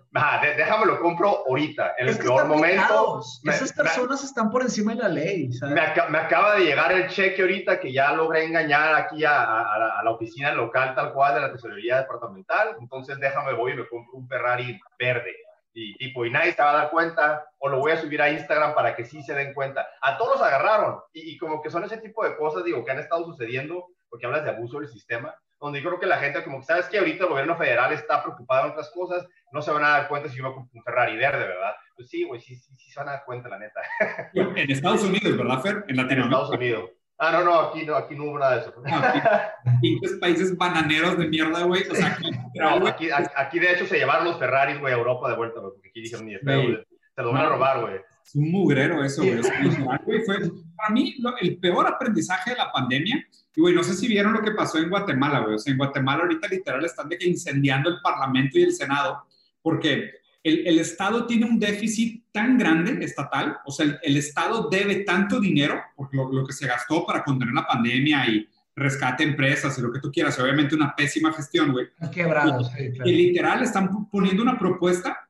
[0.57, 3.21] déjame lo compro ahorita, en el peor momento.
[3.45, 5.49] Esas personas están por encima de la ley.
[5.61, 10.11] Me, acaba de llegar el cheque ahorita que ya logré engañar aquí a, a, la,
[10.11, 12.75] oficina local tal cual de la tesorería departamental.
[12.79, 15.35] Entonces déjame, voy y me compro un Ferrari verde.
[15.71, 18.29] Y tipo, y nadie se va a dar cuenta, o lo voy a subir a
[18.31, 19.87] Instagram para que sí se den cuenta.
[20.01, 20.99] A todos los agarraron.
[21.13, 24.25] Y, y como que son ese tipo de cosas, digo, que han estado sucediendo, porque
[24.25, 26.97] hablas de abuso del sistema donde yo creo que la gente, como que sabes que
[26.97, 30.29] ahorita el gobierno federal está preocupado en otras cosas, no se van a dar cuenta
[30.29, 31.73] si yo me compro un Ferrari verde, ¿verdad?
[31.95, 33.81] Pues sí, güey, sí, sí, sí se van a dar cuenta, la neta.
[34.33, 35.85] En Estados Unidos, ¿verdad, Fer?
[35.87, 36.13] En Latinoamérica.
[36.15, 36.89] En Estados Unidos.
[37.21, 38.73] Ah, no, no, aquí no, aquí no hubo nada de eso.
[38.85, 39.53] Ah,
[40.21, 41.83] países bananeros de mierda, güey.
[41.89, 42.17] O sea,
[42.87, 45.89] aquí, aquí, de hecho se llevaron los Ferraris, güey, a Europa de vuelta, güey, porque
[45.89, 46.61] aquí dijeron ni de pedo,
[47.19, 47.95] se los van a robar, güey.
[48.25, 49.41] Es un mugrero eso, güey.
[50.25, 50.39] Fue,
[50.75, 54.41] para mí, el peor aprendizaje de la pandemia y, güey, no sé si vieron lo
[54.41, 55.55] que pasó en Guatemala, güey.
[55.55, 59.25] O sea, en Guatemala ahorita literal están de que incendiando el Parlamento y el Senado,
[59.61, 64.69] porque el, el Estado tiene un déficit tan grande estatal, o sea, el, el Estado
[64.69, 69.25] debe tanto dinero, por lo, lo, que se gastó para contener la pandemia y rescate
[69.25, 71.87] empresas y lo que tú quieras, obviamente una pésima gestión, güey.
[72.13, 73.09] Quebrado, sí, claro.
[73.09, 75.27] Y literal están poniendo una propuesta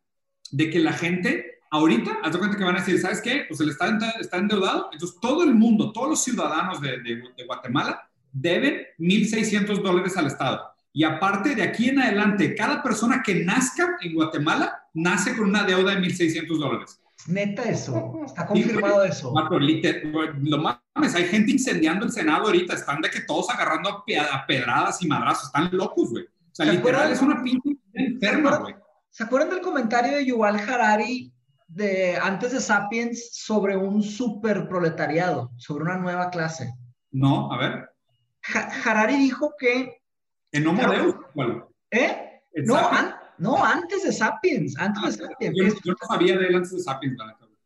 [0.51, 3.45] de que la gente ahorita, haz de cuenta que van a decir, ¿sabes qué?
[3.47, 7.45] Pues el Estado está endeudado, entonces todo el mundo, todos los ciudadanos de, de, de
[7.45, 10.69] Guatemala deben 1.600 dólares al Estado.
[10.91, 15.63] Y aparte, de aquí en adelante, cada persona que nazca en Guatemala nace con una
[15.63, 16.99] deuda de 1.600 dólares.
[17.27, 19.33] Neta eso, está confirmado eso.
[20.41, 25.01] lo mames, hay gente incendiando el Senado ahorita, están de que todos agarrando a pedradas
[25.03, 26.23] y madrazos, están locos, güey.
[26.23, 28.75] O sea, literal es una pinche enferma, güey.
[29.09, 31.31] ¿Se acuerdan del comentario de Yuval Harari
[31.69, 36.73] de antes de Sapiens sobre un superproletariado, sobre una nueva clase?
[37.11, 37.89] No, a ver.
[38.83, 40.01] Harari dijo que...
[40.51, 41.15] ¿En Homo Deus?
[41.91, 42.41] ¿Eh?
[42.65, 42.89] No,
[43.37, 44.75] no, antes de Sapiens.
[44.77, 45.75] Antes de ah, Sapiens.
[45.83, 47.17] Yo, no sabía de él antes de Sapiens,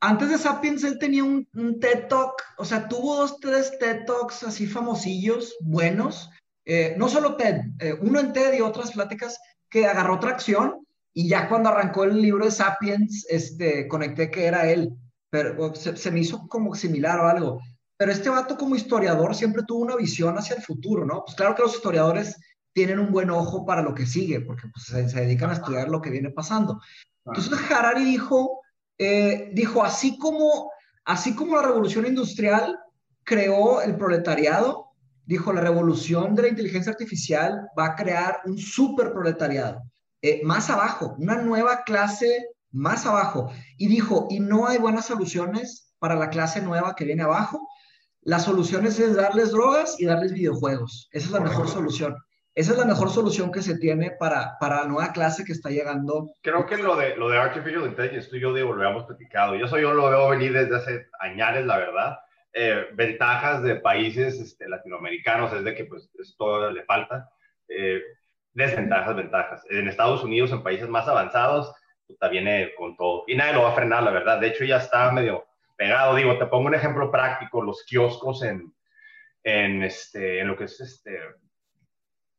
[0.01, 4.05] Antes de Sapiens él tenía un, un, TED Talk, o sea, tuvo dos, tres TED
[4.05, 6.29] Talks así famosillos, buenos.
[6.65, 9.39] Eh, no solo TED, eh, uno en TED y otras pláticas
[9.69, 10.82] que agarró tracción
[11.13, 14.93] y ya cuando arrancó el libro de Sapiens, este, conecté que era él,
[15.29, 17.59] pero se, se me hizo como similar o algo.
[17.97, 21.23] Pero este vato como historiador siempre tuvo una visión hacia el futuro, ¿no?
[21.23, 22.35] Pues claro que los historiadores
[22.73, 26.01] tienen un buen ojo para lo que sigue, porque pues, se, dedican a estudiar lo
[26.01, 26.81] que viene pasando.
[27.25, 28.61] Entonces Harari dijo,
[28.97, 30.71] eh, dijo así, como,
[31.05, 32.79] así como la revolución industrial
[33.23, 34.89] creó el proletariado,
[35.25, 39.83] dijo la revolución de la inteligencia artificial va a crear un superproletariado,
[40.23, 43.51] eh, más abajo, una nueva clase más abajo.
[43.77, 47.67] Y dijo, y no hay buenas soluciones para la clase nueva que viene abajo,
[48.21, 51.09] la solución es darles drogas y darles videojuegos.
[51.11, 52.15] Esa es la mejor solución.
[52.55, 55.69] esa es la mejor solución que se tiene para, para la nueva clase que está
[55.69, 56.29] llegando.
[56.41, 59.55] Creo que lo de, lo de Artificial Intelligence, tú y yo digo, lo habíamos platicado.
[59.55, 62.19] Yo, soy, yo lo veo venir desde hace años, la verdad.
[62.53, 67.29] Eh, ventajas de países este, latinoamericanos es de que pues esto le falta.
[67.67, 68.01] Eh,
[68.53, 69.65] desventajas, ventajas.
[69.69, 71.73] En Estados Unidos, en países más avanzados,
[72.07, 73.23] puta, viene con todo.
[73.27, 74.39] Y nadie lo va a frenar, la verdad.
[74.39, 75.45] De hecho, ya está medio
[75.77, 76.15] pegado.
[76.15, 78.73] Digo, te pongo un ejemplo práctico, los kioscos en,
[79.43, 81.19] en, este, en lo que es este,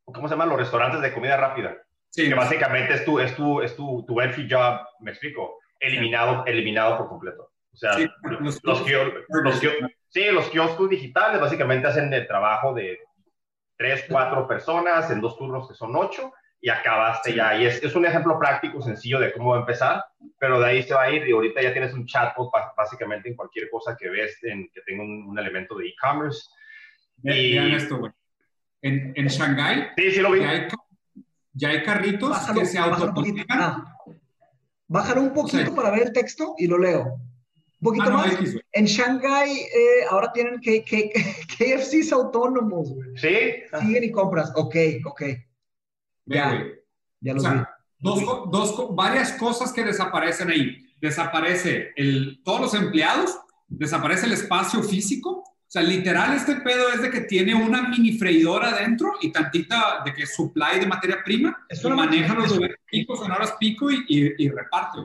[0.05, 0.49] ¿cómo se llaman?
[0.49, 1.77] Los restaurantes de comida rápida.
[2.11, 2.29] Sí.
[2.29, 6.97] Que básicamente es tu, es tu, es tu, tu entry job, me explico, eliminado, eliminado
[6.97, 7.51] por completo.
[7.73, 8.85] O sea, los, los,
[10.09, 13.01] sí, los kioscos digitales básicamente hacen el trabajo de
[13.77, 17.57] tres, cuatro personas en dos turnos que son ocho y acabaste ya.
[17.57, 20.05] Y es, es, un ejemplo práctico, sencillo de cómo empezar,
[20.39, 23.37] pero de ahí se va a ir y ahorita ya tienes un chatbot básicamente en
[23.37, 26.49] cualquier cosa que ves en, que tenga un, elemento de e-commerce.
[27.23, 27.59] Y...
[27.75, 28.13] esto, güey
[28.85, 30.41] en, en Shanghái sí, sí lo vi.
[31.55, 33.45] Ya, hay, carritos que se automatizan.
[33.51, 33.97] Ah.
[34.87, 37.19] Bájalo un poquito para ver el texto y lo leo.
[37.85, 38.35] Un poquito ah, más.
[38.73, 41.13] en Shanghái eh, ahora tienen que, que,
[41.59, 43.11] KFCs autónomos, güey.
[43.17, 43.37] Sí.
[43.79, 44.51] Siguen y compras.
[44.55, 45.23] Ok, ok.
[46.25, 46.65] Ya,
[47.21, 47.49] ya lo vi.
[47.99, 50.79] Dos, dos, varias cosas que desaparecen ahí.
[50.99, 55.45] Desaparece el, todos los empleados, desaparece el espacio físico
[55.75, 60.03] o sea, literal, este pedo es de que tiene una mini freidora adentro y tantita
[60.05, 64.05] de que supply de materia prima y maneja los picos en horas pico y,
[64.39, 65.01] y, reparte.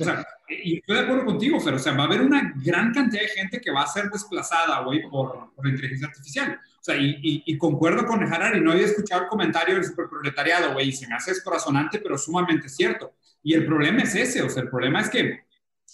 [0.00, 2.92] O sea, y estoy de acuerdo contigo, pero o sea, va a haber una gran
[2.92, 6.58] cantidad de gente que va a ser desplazada, güey, por, por inteligencia artificial.
[6.80, 10.88] O sea, y, y, concuerdo con Harari, no había escuchado el comentario del superproletariado, güey,
[10.88, 13.14] y se me hace corazonante, pero sumamente cierto.
[13.42, 15.40] Y el problema es ese, o sea, el problema es que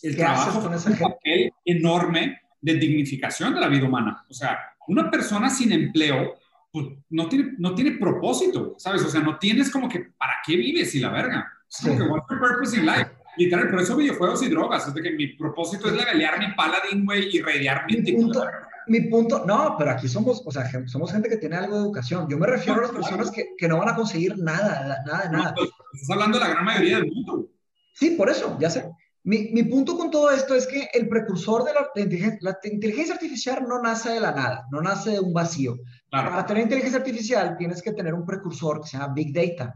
[0.02, 4.24] el trabajo es un papel enorme de dignificación de la vida humana.
[4.28, 6.36] O sea, una persona sin empleo
[6.70, 9.02] pues, no, tiene, no tiene propósito, ¿sabes?
[9.04, 11.50] O sea, no tienes como que, ¿para qué vives y la verga?
[11.70, 13.10] Es como que, what's your purpose in life?
[13.36, 14.88] Literal, por eso videojuegos y drogas.
[14.88, 18.44] Es de que mi propósito es levelear mi paladín, güey, y raidear mi, mi punto,
[18.86, 22.28] mi punto, no, pero aquí somos, o sea, somos gente que tiene algo de educación.
[22.28, 25.50] Yo me refiero a las personas que, que no van a conseguir nada, nada, nada.
[25.50, 27.48] No, pues, estás hablando de la gran mayoría del mundo.
[27.94, 28.90] Sí, por eso, ya sé.
[29.22, 33.14] Mi, mi, punto con todo esto es que el precursor de la, inteligencia, la inteligencia
[33.14, 35.78] artificial no nace de la nada, no nace de un vacío.
[36.10, 39.74] Para tener inteligencia artificial tienes que tener un precursor que se llama Big Data.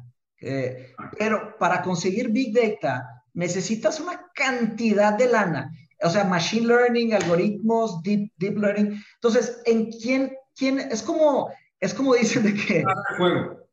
[1.18, 5.70] pero para conseguir Big Data necesitas una cantidad de lana.
[6.02, 9.02] O sea, Machine Learning, algoritmos, Deep, deep Learning.
[9.14, 10.78] Entonces, ¿en quién, quién?
[10.78, 12.84] Es como, es como dicen de que...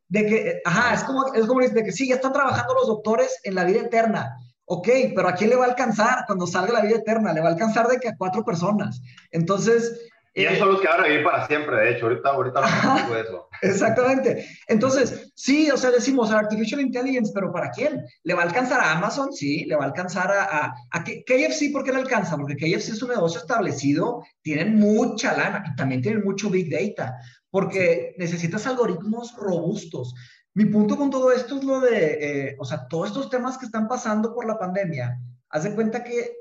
[0.08, 2.88] De que, ajá, es como, es como dicen de que sí, ya están trabajando los
[2.88, 4.38] doctores en la vida eterna
[4.68, 7.34] Ok, pero ¿a quién le va a alcanzar cuando salga la vida eterna?
[7.34, 9.02] Le va a alcanzar de que a cuatro personas.
[9.32, 10.10] Entonces...
[10.34, 12.08] Y esos son los que van a vivir para siempre, de hecho.
[12.08, 13.45] Ahorita, ahorita no de eso.
[13.62, 14.48] Exactamente.
[14.68, 18.04] Entonces, sí, o sea, decimos Artificial Intelligence, pero ¿para quién?
[18.24, 19.34] ¿Le va a alcanzar a Amazon?
[19.34, 19.66] Sí.
[19.66, 21.72] ¿Le va a alcanzar a, a, a KFC?
[21.72, 22.38] ¿Por qué le alcanza?
[22.38, 27.16] Porque KFC es un negocio establecido, tienen mucha lana y también tienen mucho Big Data,
[27.50, 30.14] porque necesitas algoritmos robustos.
[30.54, 33.66] Mi punto con todo esto es lo de, eh, o sea, todos estos temas que
[33.66, 36.32] están pasando por la pandemia, haz de cuenta que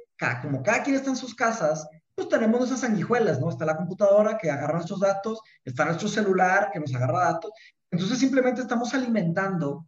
[0.43, 3.51] como cada quien está en sus casas, pues tenemos esas sanguijuelas, ¿no?
[3.51, 7.51] Está la computadora que agarra nuestros datos, está nuestro celular que nos agarra datos.
[7.91, 9.87] Entonces simplemente estamos alimentando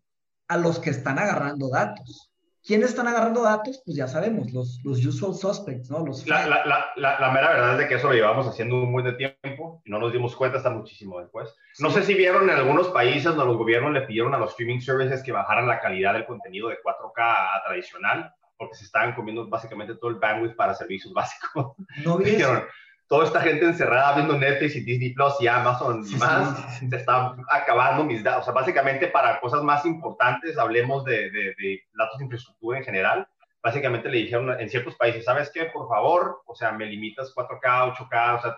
[0.48, 2.30] a los que están agarrando datos.
[2.64, 3.80] ¿Quiénes están agarrando datos?
[3.84, 6.04] Pues ya sabemos, los, los usual suspects, ¿no?
[6.04, 6.64] Los la, la,
[6.96, 9.82] la, la, mera verdad es de que eso lo llevamos haciendo un buen de tiempo
[9.84, 11.54] y no nos dimos cuenta hasta muchísimo después.
[11.78, 14.80] No sé si vieron en algunos países donde los gobiernos le pidieron a los streaming
[14.80, 19.46] services que bajaran la calidad del contenido de 4K a tradicional porque se estaban comiendo
[19.48, 21.74] básicamente todo el bandwidth para servicios básicos.
[22.04, 22.64] No vieron
[23.08, 27.36] toda esta gente encerrada viendo Netflix y Disney Plus y Amazon y más, se están
[27.50, 28.42] acabando mis datos.
[28.42, 33.28] O sea, básicamente para cosas más importantes, hablemos de, de, datos de infraestructura en general.
[33.62, 35.66] Básicamente le dijeron en ciertos países, ¿sabes qué?
[35.66, 38.56] Por favor, o sea, me limitas 4K, 8K, o sea,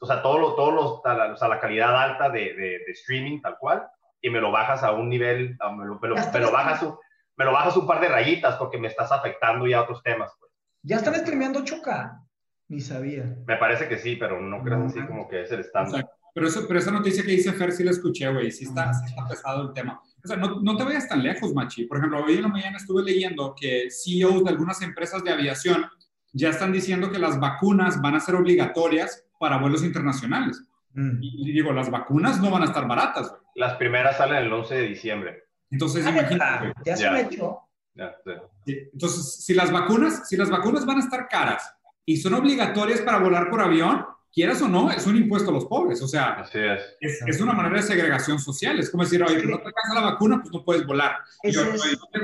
[0.00, 3.56] o sea todo lo, todo lo, o sea, la calidad alta de, de, streaming tal
[3.58, 3.86] cual,
[4.20, 6.86] y me lo bajas a un nivel, me lo, me lo, me lo bajas,
[7.36, 10.32] me lo bajas un par de rayitas porque me estás afectando ya a otros temas.
[10.38, 10.52] Pues.
[10.82, 12.20] Ya están streameando 8K.
[12.68, 13.36] Ni sabía.
[13.46, 16.08] Me parece que sí, pero no creas así como que es el estándar.
[16.34, 18.50] pero, eso, pero esa noticia que dice Fer sí la escuché, güey.
[18.50, 20.00] Sí está, está, pesado el tema.
[20.22, 21.84] O sea, no, no, te vayas tan lejos, Machi.
[21.84, 25.84] Por ejemplo, hoy en la mañana estuve leyendo que CEOs de algunas empresas de aviación
[26.32, 30.62] ya están diciendo que las vacunas van a ser obligatorias para vuelos internacionales.
[30.94, 31.18] Mm.
[31.20, 33.42] Y, digo, las vacunas no van a estar baratas, güey.
[33.56, 35.43] Las primeras salen el 11 de diciembre.
[35.74, 36.72] Entonces, ah, imagínate.
[36.84, 37.58] Ya se han hecho.
[37.94, 38.14] Ya,
[38.66, 43.18] Entonces, si las vacunas, si las vacunas van a estar caras y son obligatorias para
[43.18, 46.00] volar por avión, quieras o no, es un impuesto a los pobres.
[46.00, 47.22] O sea, es.
[47.26, 48.78] Es, una manera de segregación social.
[48.78, 51.16] Es como decir, oye, no te alcanza la vacuna, pues no puedes volar.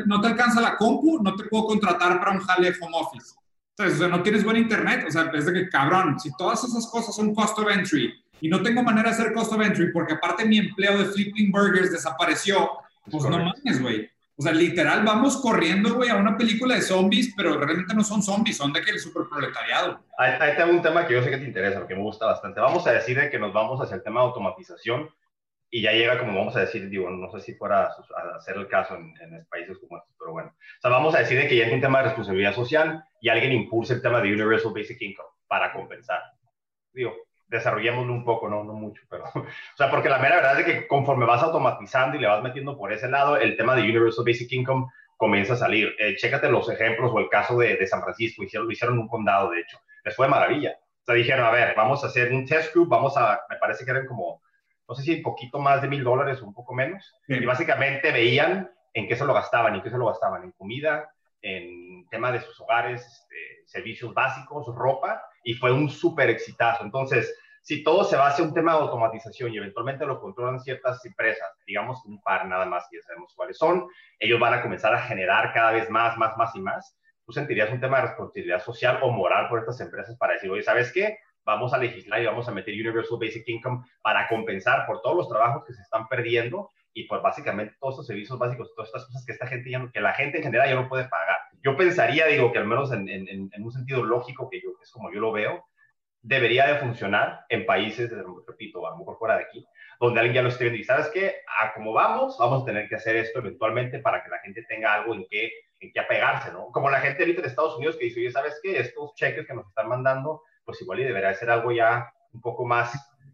[0.07, 3.35] no, te, alcanza la compu, no te puedo contratar para un jale home office.
[3.77, 5.07] Entonces, o sea, no tienes buen internet.
[5.09, 8.49] O sea, es de que, cabrón, si todas esas cosas son cost of entry y
[8.49, 11.93] no tengo manera de hacer cost of entry porque aparte mi empleo de flipping burgers
[11.93, 12.71] desapareció,
[13.11, 14.11] pues no mames, güey.
[14.37, 18.23] O sea, literal, vamos corriendo, güey, a una película de zombies, pero realmente no son
[18.23, 20.03] zombies, son de que el superproletariado.
[20.17, 22.59] Ahí, ahí tengo un tema que yo sé que te interesa, que me gusta bastante.
[22.59, 25.11] Vamos a decir de que nos vamos hacia el tema de automatización
[25.71, 28.67] y ya llega como vamos a decir, digo, no sé si fuera a hacer el
[28.67, 30.49] caso en, en países como estos, pero bueno.
[30.49, 33.29] O sea, vamos a decir de que ya es un tema de responsabilidad social y
[33.29, 36.21] alguien impulsa el tema de Universal Basic Income para compensar.
[36.93, 37.15] Digo,
[37.51, 40.87] desarrollémoslo un poco, no, no mucho, pero, o sea, porque la mera verdad es que
[40.87, 44.53] conforme vas automatizando y le vas metiendo por ese lado, el tema de Universal Basic
[44.53, 44.87] Income
[45.17, 45.95] comienza a salir.
[45.99, 49.03] Eh, chécate los ejemplos o el caso de, de, San Francisco, hicieron, lo hicieron en
[49.03, 50.77] un condado, de hecho, les fue de maravilla.
[50.79, 53.85] O sea, dijeron, a ver, vamos a hacer un test group, vamos a, me parece
[53.85, 54.41] que eran como,
[54.89, 58.13] no sé si un poquito más de mil dólares o un poco menos, y básicamente
[58.13, 61.11] veían en qué se lo gastaban, y qué se lo gastaban, en comida,
[61.43, 66.85] en tema de sus hogares, este, servicios básicos, ropa, y fue un súper exitazo.
[66.85, 71.05] Entonces, si todo se va hacia un tema de automatización y eventualmente lo controlan ciertas
[71.05, 73.87] empresas, digamos un par nada más, y ya sabemos cuáles son,
[74.19, 77.71] ellos van a comenzar a generar cada vez más, más, más y más, tú sentirías
[77.71, 81.19] un tema de responsabilidad social o moral por estas empresas para decir, oye, ¿sabes qué?
[81.45, 85.29] Vamos a legislar y vamos a meter Universal Basic Income para compensar por todos los
[85.29, 89.25] trabajos que se están perdiendo y pues básicamente todos estos servicios básicos, todas estas cosas
[89.25, 91.37] que esta gente ya que la gente en general ya no puede pagar.
[91.63, 94.91] Yo pensaría, digo, que al menos en, en, en un sentido lógico, que yo, es
[94.91, 95.65] como yo lo veo,
[96.23, 98.11] debería de funcionar en países,
[98.47, 99.67] repito, a lo mejor fuera de aquí,
[99.99, 102.89] donde alguien ya lo esté viendo y sabes que a como vamos, vamos a tener
[102.89, 105.51] que hacer esto eventualmente para que la gente tenga algo en qué,
[105.81, 106.71] en qué apegarse, ¿no?
[106.73, 108.79] Como la gente ahorita de Estados Unidos que dice, oye, ¿sabes qué?
[108.79, 112.65] Estos cheques que nos están mandando, pues igual y debería ser algo ya un poco
[112.67, 112.93] más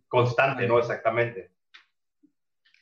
[0.08, 0.78] constante, ¿no?
[0.78, 1.50] Exactamente.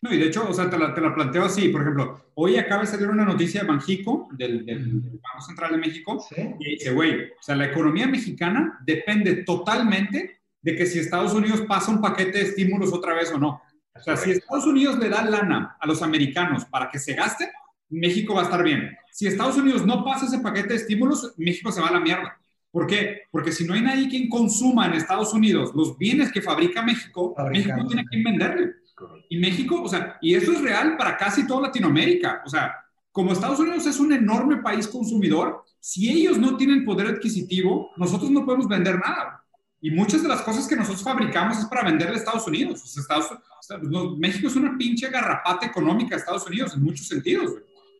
[0.05, 1.71] No, y de hecho, o sea, te la, te la, planteo así.
[1.71, 5.79] Por ejemplo, hoy acaba de salir una noticia de Banjico, del, del, Banco Central de
[5.79, 6.23] México,
[6.61, 11.63] y dice, güey, o sea, la economía mexicana depende totalmente de que si Estados Unidos
[11.63, 13.63] pasa un paquete de estímulos otra vez o no.
[13.95, 17.51] O sea, si Estados Unidos le da lana a los americanos para que se gaste,
[17.89, 18.95] México va a estar bien.
[19.11, 22.39] Si Estados Unidos no pasa ese paquete de estímulos, México se va a la mierda.
[22.71, 23.23] ¿Por qué?
[23.31, 27.35] Porque si no hay nadie quien consuma en Estados Unidos los bienes que fabrica México,
[27.51, 28.84] México tiene que venderle.
[29.29, 32.43] Y México, o sea, y eso es real para casi toda Latinoamérica.
[32.47, 32.75] O sea,
[33.11, 38.31] como Estados Unidos es un enorme país consumidor, si ellos no tienen poder adquisitivo, nosotros
[38.31, 39.45] no podemos vender nada.
[39.81, 42.83] Y muchas de las cosas que nosotros fabricamos es para venderle a Estados Unidos.
[42.83, 47.53] O sea, Estados, México es una pinche garrapata económica a Estados Unidos en muchos sentidos.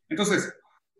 [0.09, 0.53] Entonces,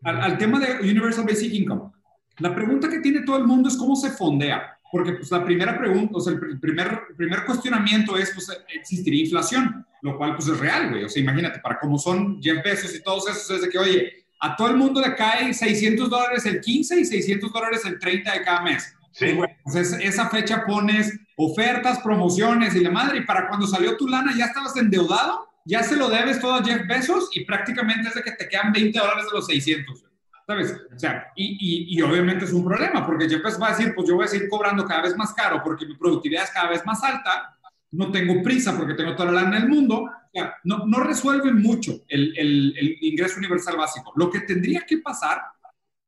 [0.03, 1.91] al tema de Universal Basic Income,
[2.39, 4.79] la pregunta que tiene todo el mundo es cómo se fondea.
[4.95, 9.85] Porque pues, la primera pregunta, o sea, el primer, primer cuestionamiento es, pues, ¿existiría inflación?
[10.03, 11.03] Lo cual, pues, es real, güey.
[11.03, 14.25] O sea, imagínate, para como son 10 pesos y todos esos, es de que, oye,
[14.39, 18.35] a todo el mundo le cae 600 dólares el 15 y 600 dólares el 30
[18.35, 18.95] de cada mes.
[19.11, 19.37] Sí.
[19.65, 24.33] pues esa fecha pones ofertas, promociones y la madre, y para cuando salió tu lana
[24.37, 28.23] ya estabas endeudado, ya se lo debes todo a Jeff Bezos y prácticamente es de
[28.23, 30.04] que te quedan 20 dólares de los 600.
[30.47, 30.75] ¿Sabes?
[30.95, 34.07] O sea, y, y, obviamente es un problema, porque Jeff Bezos va a decir, pues
[34.07, 36.85] yo voy a seguir cobrando cada vez más caro porque mi productividad es cada vez
[36.85, 37.57] más alta,
[37.93, 41.01] no tengo prisa porque tengo toda la lana en el mundo, o sea, no, no
[41.01, 44.13] resuelve mucho el, el, el ingreso universal básico.
[44.17, 45.43] Lo que tendría que pasar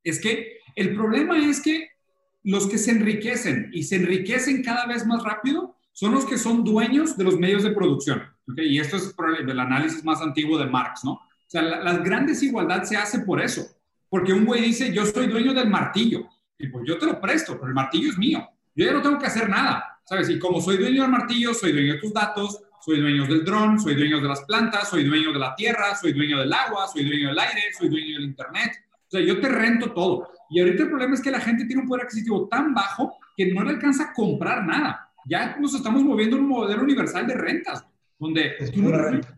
[0.03, 1.91] es que el problema es que
[2.43, 6.63] los que se enriquecen y se enriquecen cada vez más rápido son los que son
[6.63, 8.23] dueños de los medios de producción.
[8.51, 8.67] ¿okay?
[8.67, 11.13] Y esto es el análisis más antiguo de Marx, ¿no?
[11.13, 13.77] O sea, la, la gran desigualdad se hace por eso
[14.09, 16.29] porque un güey dice, yo soy dueño del martillo.
[16.59, 18.49] Y pues yo te lo presto, pero el martillo es mío.
[18.75, 20.29] Yo ya no tengo que hacer nada, ¿sabes?
[20.31, 23.81] Y como soy dueño del martillo, soy dueño de tus datos, soy dueño del dron,
[23.81, 27.05] soy dueño de las plantas, soy dueño de la tierra, soy dueño del agua, soy
[27.05, 28.73] dueño del aire, soy dueño del internet.
[29.07, 30.29] O sea, yo te rento todo.
[30.51, 33.53] Y ahorita el problema es que la gente tiene un poder adquisitivo tan bajo que
[33.53, 35.11] no le alcanza a comprar nada.
[35.25, 37.85] Ya nos estamos moviendo en un modelo universal de rentas,
[38.19, 38.91] donde tú no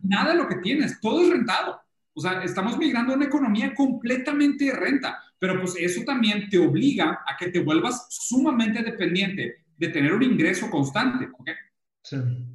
[0.03, 1.81] nada de lo que tienes, todo es rentado.
[2.13, 6.57] O sea, estamos migrando a una economía completamente de renta, pero pues eso también te
[6.57, 11.29] obliga a que te vuelvas sumamente dependiente de tener un ingreso constante.
[11.37, 11.53] ¿okay?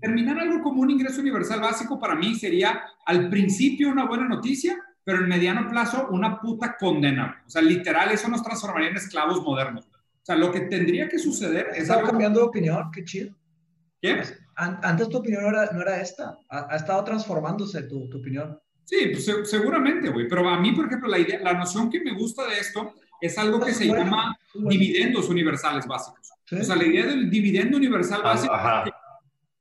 [0.01, 4.77] Terminar algo como un ingreso universal básico para mí sería al principio una buena noticia,
[5.05, 7.43] pero en mediano plazo una puta condena.
[7.47, 9.87] O sea, literal, eso nos transformaría en esclavos modernos.
[9.87, 11.83] O sea, lo que tendría que suceder es...
[11.83, 13.35] Está cambiando de opinión, qué chido.
[14.01, 14.23] ¿Qué?
[14.57, 18.59] Antes tu opinión no era, no era esta, ha, ha, estado transformándose tu, tu opinión.
[18.85, 20.29] Sí, pues seguramente, güey.
[20.29, 23.39] Pero a mí, por ejemplo, la, idea, la noción que me gusta de esto es
[23.39, 26.33] algo que se llama dividendos universales básicos.
[26.53, 28.55] O sea, la idea del dividendo universal Ah, básico.
[28.55, 28.85] Ajá.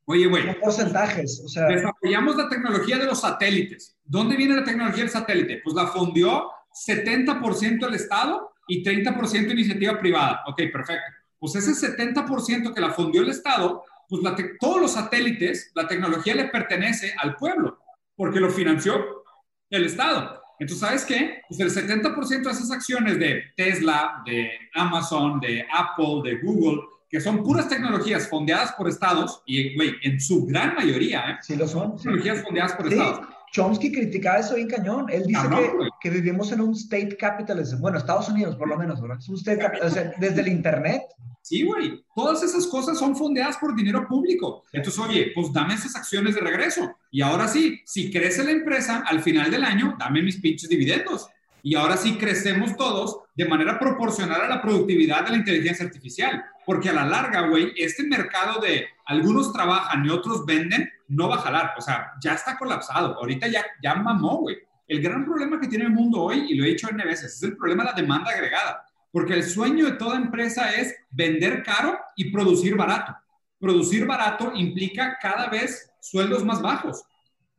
[0.05, 3.95] Oye, güey, porcentajes, o sea, desarrollamos la tecnología de los satélites.
[4.03, 5.61] ¿Dónde viene la tecnología del satélite?
[5.63, 10.43] Pues la fundió 70% el Estado y 30% iniciativa privada.
[10.47, 11.03] Ok, perfecto.
[11.39, 16.35] Pues ese 70% que la fundió el Estado, pues la todos los satélites, la tecnología
[16.35, 17.79] le pertenece al pueblo,
[18.23, 19.25] porque lo financió
[19.69, 20.41] el Estado.
[20.57, 21.41] Entonces, ¿sabes qué?
[21.49, 27.19] Pues el 70% de esas acciones de Tesla, de Amazon, de Apple, de Google, que
[27.19, 31.37] son puras tecnologías fondeadas por estados, y, güey, en su gran mayoría, ¿eh?
[31.41, 31.97] sí lo son.
[31.97, 33.27] Tecnologías fondeadas por Sí, estados.
[33.53, 35.05] Chomsky criticaba eso bien cañón.
[35.11, 37.79] Él dice Cabrón, que, que vivimos en un state capitalism.
[37.81, 39.19] Bueno, Estados Unidos, por lo menos, ¿verdad?
[39.19, 39.99] Es un state capitalism.
[39.99, 41.03] O sea, desde el Internet.
[41.43, 42.03] Sí, güey.
[42.15, 44.63] Todas esas cosas son fondeadas por dinero público.
[44.71, 46.95] Entonces, oye, pues dame esas acciones de regreso.
[47.11, 51.27] Y ahora sí, si crece la empresa, al final del año, dame mis pinches dividendos.
[51.61, 56.43] Y ahora sí crecemos todos de manera proporcional a la productividad de la inteligencia artificial.
[56.65, 61.35] Porque a la larga, güey, este mercado de algunos trabajan y otros venden, no va
[61.35, 61.73] a jalar.
[61.77, 63.15] O sea, ya está colapsado.
[63.15, 64.57] Ahorita ya, ya mamó, güey.
[64.87, 67.43] El gran problema que tiene el mundo hoy, y lo he dicho N veces, es
[67.43, 68.85] el problema de la demanda agregada.
[69.11, 73.15] Porque el sueño de toda empresa es vender caro y producir barato.
[73.59, 77.03] Producir barato implica cada vez sueldos más bajos.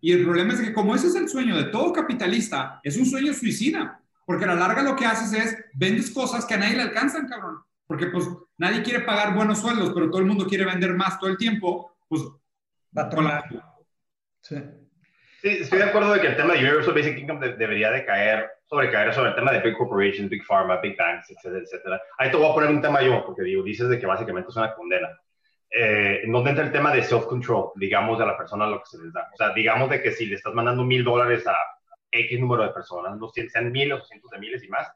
[0.00, 3.06] Y el problema es que como ese es el sueño de todo capitalista, es un
[3.06, 4.00] sueño suicida.
[4.26, 7.26] Porque a la larga lo que haces es, vendes cosas que a nadie le alcanzan,
[7.26, 7.58] cabrón.
[7.86, 8.26] Porque pues
[8.58, 11.96] nadie quiere pagar buenos sueldos, pero todo el mundo quiere vender más todo el tiempo.
[12.08, 12.22] Pues
[12.96, 13.44] Va a tronar.
[14.40, 14.56] Sí.
[15.42, 18.04] Sí, estoy de acuerdo de que el tema de Universal Basic Income de- debería de
[18.06, 22.02] caer, sobrecaer sobre el tema de Big Corporations, Big Pharma, Big Banks, etcétera, etcétera.
[22.18, 24.56] Ahí te voy a poner un tema yo, porque digo, dices de que básicamente es
[24.56, 25.08] una condena.
[25.70, 28.86] Eh, en donde entra el tema de self-control, digamos, de la persona a lo que
[28.86, 29.28] se les da.
[29.34, 31.56] O sea, digamos de que si le estás mandando mil dólares a
[32.10, 34.88] X número de personas, no sean miles o cientos de miles y más,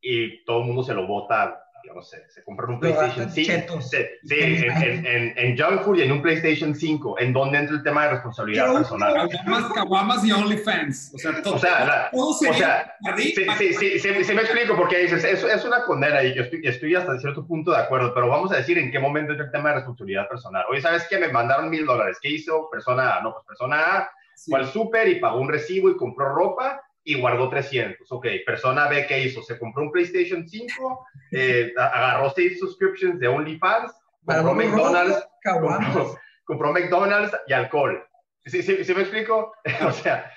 [0.00, 3.46] y todo el mundo se lo vota, digamos, se, se compran un PlayStation gastan 5.
[3.52, 3.90] chetos.
[4.26, 7.76] Sí, en, en, en, en junk food y en un PlayStation 5, en donde entra
[7.76, 9.28] el tema de responsabilidad Pero- personal.
[9.30, 11.12] Caguamas, caguamas y OnlyFans.
[11.14, 14.34] O sea, todo, O sea, la- todo o sería sea, Sí, sí, sí, sí, sí
[14.34, 17.70] me explico porque dices, es, es una condena y yo estoy, estoy hasta cierto punto
[17.70, 20.64] de acuerdo, pero vamos a decir en qué momento entra el tema de responsabilidad personal.
[20.68, 21.18] Oye, ¿sabes qué?
[21.18, 22.18] Me mandaron mil dólares.
[22.20, 23.22] ¿Qué hizo persona A?
[23.22, 24.50] No, pues persona A Sí.
[24.50, 28.10] fue al súper y pagó un recibo y compró ropa y guardó 300.
[28.10, 29.40] Ok, persona B, ¿qué hizo?
[29.42, 33.92] Se compró un PlayStation 5, eh, agarró seis subscriptions de OnlyFans,
[34.42, 38.02] compró McDonald's, compró, compró McDonald's y alcohol.
[38.44, 39.52] ¿Sí, sí, sí me explico?
[39.86, 40.30] o sea,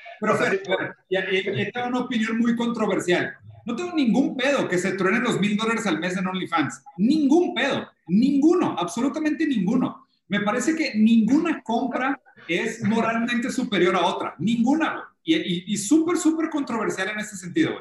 [1.09, 3.34] ya, ya- ya tengo una opinión muy controversial.
[3.65, 6.84] No tengo ningún pedo que se truenen los mil dólares al mes en OnlyFans.
[6.97, 7.88] Ningún pedo.
[8.07, 8.76] Ninguno.
[8.78, 10.05] Absolutamente ninguno.
[10.28, 14.36] Me parece que ninguna compra es moralmente superior a otra.
[14.39, 15.09] Ninguna.
[15.24, 17.76] Y, y, y súper, súper controversial en ese sentido,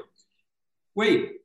[0.95, 1.39] güey.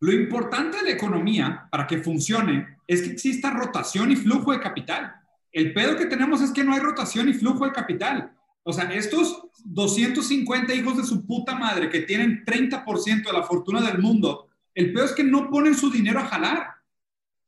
[0.00, 4.60] Lo importante de la economía para que funcione es que exista rotación y flujo de
[4.60, 5.12] capital.
[5.50, 8.32] El pedo que tenemos es que no hay rotación y flujo de capital.
[8.62, 13.80] O sea, estos 250 hijos de su puta madre que tienen 30% de la fortuna
[13.80, 16.68] del mundo, el peor es que no ponen su dinero a jalar.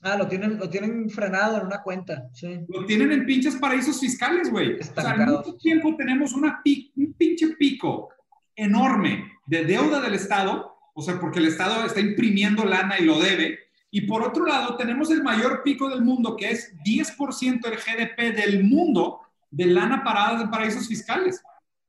[0.02, 2.28] Ah, lo tienen, lo tienen frenado en una cuenta.
[2.32, 2.60] Sí.
[2.68, 4.78] Lo tienen en pinches paraísos fiscales, güey.
[4.78, 6.62] O sea, mismo tiempo tenemos una
[6.96, 8.08] un pinche pico
[8.56, 13.18] enorme de deuda del Estado, o sea, porque el Estado está imprimiendo lana y lo
[13.18, 13.58] debe.
[13.90, 18.34] Y por otro lado, tenemos el mayor pico del mundo, que es 10% del GDP
[18.36, 19.20] del mundo
[19.50, 21.42] de lana parada en paraísos fiscales.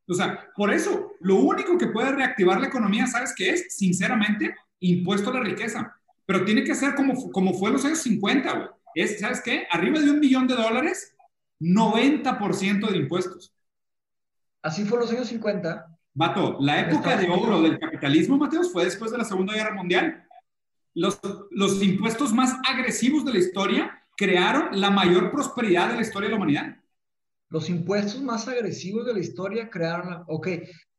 [0.07, 3.73] O sea, por eso, lo único que puede reactivar la economía, ¿sabes qué es?
[3.75, 5.95] Sinceramente, impuesto a la riqueza.
[6.31, 8.67] Pero tiene que ser como, como fue en los años 50, güey.
[8.95, 9.67] Es, ¿sabes qué?
[9.69, 11.13] Arriba de un millón de dólares,
[11.59, 13.53] 90% de impuestos.
[14.61, 15.87] Así fue en los años 50.
[16.13, 20.25] Vato, la época de oro del capitalismo, Mateos, fue después de la Segunda Guerra Mundial.
[20.93, 21.19] Los,
[21.51, 26.31] los impuestos más agresivos de la historia crearon la mayor prosperidad de la historia de
[26.31, 26.77] la humanidad.
[27.49, 30.09] Los impuestos más agresivos de la historia crearon.
[30.09, 30.47] la- Ok,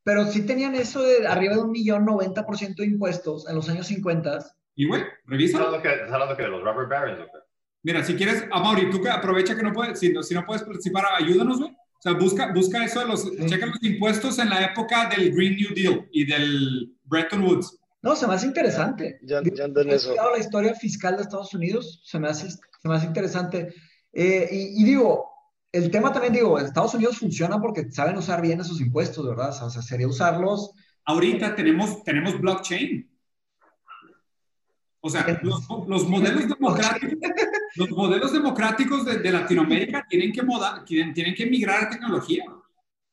[0.03, 3.87] pero sí tenían eso de arriba de un millón, 90% de impuestos en los años
[3.87, 4.45] 50.
[4.75, 5.59] Y, güey, ¿estás revisa.
[5.59, 7.21] estás hablando que de los rubber barons?
[7.21, 7.39] ¿o qué?
[7.85, 10.63] Mira, si quieres, Amaury, tú que aprovecha que no puedes, si no, si no puedes
[10.63, 11.71] participar, ayúdanos, güey.
[11.71, 15.57] O sea, busca, busca eso de los, checa los impuestos en la época del Green
[15.57, 17.79] New Deal y del Bretton Woods.
[18.03, 19.21] No, se me hace interesante.
[19.23, 20.09] Ya, ya ando en He eso.
[20.09, 23.73] estudiado la historia fiscal de Estados Unidos, se me hace, se me hace interesante.
[24.13, 25.29] Eh, y, y digo,
[25.71, 29.51] el tema también, digo, Estados Unidos funciona porque saben usar bien esos impuestos, ¿verdad?
[29.65, 30.73] O sea, sería usarlos.
[31.05, 33.09] Ahorita tenemos, tenemos blockchain.
[35.05, 37.19] O sea, los, los modelos democráticos,
[37.77, 42.45] los modelos democráticos de, de Latinoamérica tienen que, moda, tienen, tienen que migrar a tecnología.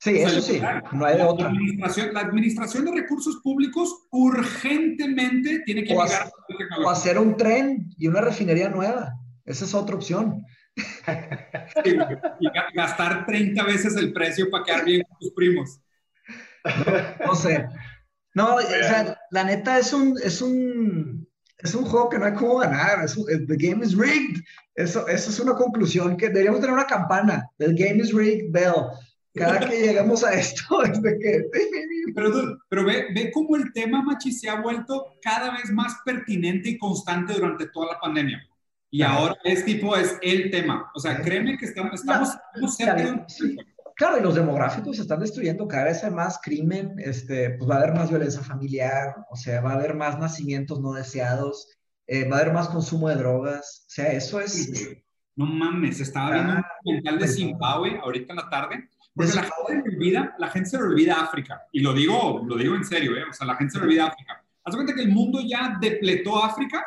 [0.01, 0.61] Sí, O sea, eso sí,
[0.93, 1.47] no hay de La otra.
[1.47, 6.91] administración, la administración de recursos públicos urgentemente tiene que O migrar hacer- a O tecnología.
[6.91, 9.13] hacer un tren y una refinería nueva.
[9.45, 10.45] Esa es otra opción.
[11.83, 15.81] y gastar 30 veces el precio para quedar bien con tus primos.
[17.25, 17.65] No, sé.
[18.35, 21.27] No, o sea, la neta es un, es un,
[21.59, 23.03] es un juego que no hay cómo ganar.
[23.03, 24.41] Es the game is rigged.
[24.75, 27.49] Eso, eso es una conclusión que deberíamos tener una campana.
[27.57, 28.87] The game is rigged, Bell.
[29.35, 31.45] Cada que llegamos a esto es de que...
[32.15, 36.69] Pero, pero ve, ve cómo el tema, Machi, se ha vuelto cada vez más pertinente
[36.69, 38.41] y constante durante toda la pandemia.
[38.91, 40.89] Y ahora es tipo, es el tema.
[40.95, 42.29] O sea, créeme que estamos, estamos,
[42.75, 43.25] cerca
[43.99, 47.75] Claro, y los demográficos se están destruyendo, cada vez hay más crimen, este, pues va
[47.75, 51.67] a haber más violencia familiar, o sea, va a haber más nacimientos no deseados,
[52.07, 54.71] eh, va a haber más consumo de drogas, o sea, eso es...
[55.35, 59.89] No mames, estaba viendo un documental de Zimbabue ahorita en la tarde, porque la gente,
[59.89, 63.17] se olvida, la gente se le olvida África, y lo digo, lo digo en serio,
[63.17, 63.25] ¿eh?
[63.29, 64.41] o sea, la gente se le olvida África.
[64.63, 66.85] Haz cuenta que el mundo ya depletó África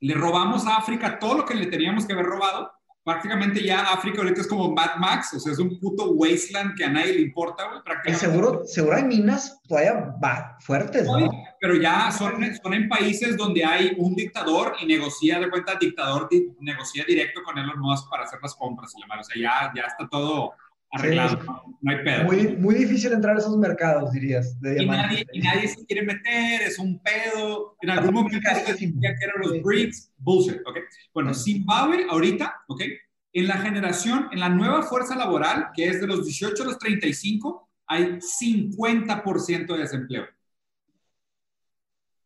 [0.00, 2.70] le robamos a África todo lo que le teníamos que haber robado.
[3.06, 6.84] Prácticamente ya África ahorita es como Mad Max, o sea, es un puto wasteland que
[6.84, 8.14] a nadie le importa, güey.
[8.16, 11.30] Seguro, seguro hay minas todavía va, fuertes, ¿no?
[11.60, 16.28] pero ya son, son en países donde hay un dictador y negocia, de cuenta, dictador
[16.58, 20.08] negocia directo con Elon Musk para hacer las compras y O sea, ya, ya está
[20.08, 20.54] todo
[20.90, 22.24] arreglado, no hay pedo.
[22.24, 24.56] Muy, muy difícil entrar a esos mercados, dirías.
[24.62, 27.76] y, nadie, y, nadie, se quiere meter, es un pedo.
[27.80, 30.78] En algún momento decía que eran los BRICS, bullshit, ¿ok?
[31.14, 32.82] Bueno, Zimbabue ahorita, ¿ok?
[33.32, 36.78] En la generación, en la nueva fuerza laboral, que es de los 18 a los
[36.78, 40.26] 35, hay 50% de desempleo.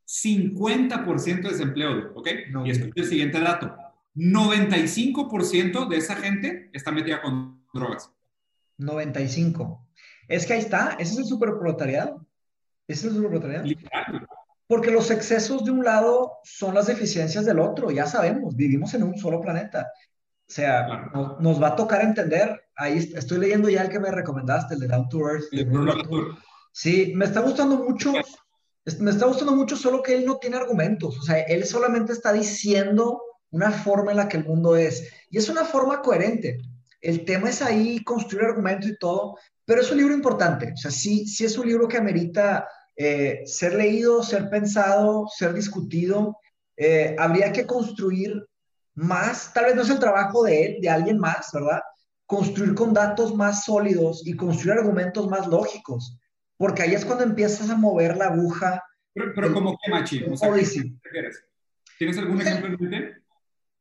[0.06, 2.28] 50% de desempleo, ¿ok?
[2.64, 3.76] y escucha el siguiente dato.
[4.16, 8.12] 95% de esa gente está metida con drogas.
[8.80, 9.86] 95.
[10.28, 12.26] Es que ahí está, ese es el superproletariado.
[12.86, 13.66] Ese es el superproletariado.
[14.66, 19.02] Porque los excesos de un lado son las deficiencias del otro, ya sabemos, vivimos en
[19.02, 19.90] un solo planeta.
[20.48, 21.10] O sea,
[21.40, 22.60] nos va a tocar entender.
[22.76, 25.44] Ahí estoy leyendo ya el que me recomendaste, el de Down to Earth.
[26.72, 28.12] Sí, me está gustando mucho.
[28.98, 31.18] Me está gustando mucho, solo que él no tiene argumentos.
[31.18, 35.12] O sea, él solamente está diciendo una forma en la que el mundo es.
[35.30, 36.58] Y es una forma coherente.
[37.00, 40.72] El tema es ahí construir argumentos y todo, pero es un libro importante.
[40.72, 45.54] O sea, sí, sí es un libro que amerita eh, ser leído, ser pensado, ser
[45.54, 46.38] discutido.
[46.76, 48.44] Eh, habría que construir
[48.94, 51.80] más, tal vez no es el trabajo de él, de alguien más, ¿verdad?
[52.26, 56.18] Construir con datos más sólidos y construir argumentos más lógicos,
[56.56, 58.82] porque ahí es cuando empiezas a mover la aguja.
[59.14, 60.24] Pero, pero como que machi,
[61.98, 63.19] ¿Tienes algún ejemplo en mente?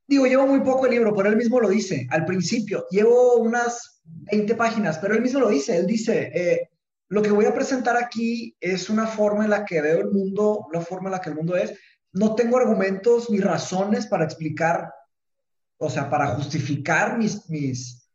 [0.10, 2.88] Digo, llevo muy poco el libro, pero él mismo lo dice al principio.
[2.90, 4.02] Llevo unas
[4.32, 5.78] 20 páginas, pero él mismo lo dice.
[5.78, 6.70] Él dice, eh,
[7.10, 10.66] lo que voy a presentar aquí es una forma en la que veo el mundo,
[10.68, 11.76] una forma en la que el mundo es.
[12.12, 14.92] No tengo argumentos ni razones para explicar,
[15.78, 17.48] o sea, para justificar mis...
[17.48, 18.10] mis...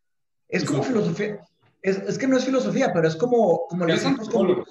[0.49, 1.45] Es como filosofía.
[1.81, 3.69] Es, es que no es filosofía, pero es como...
[3.69, 4.65] como él es antropólogo.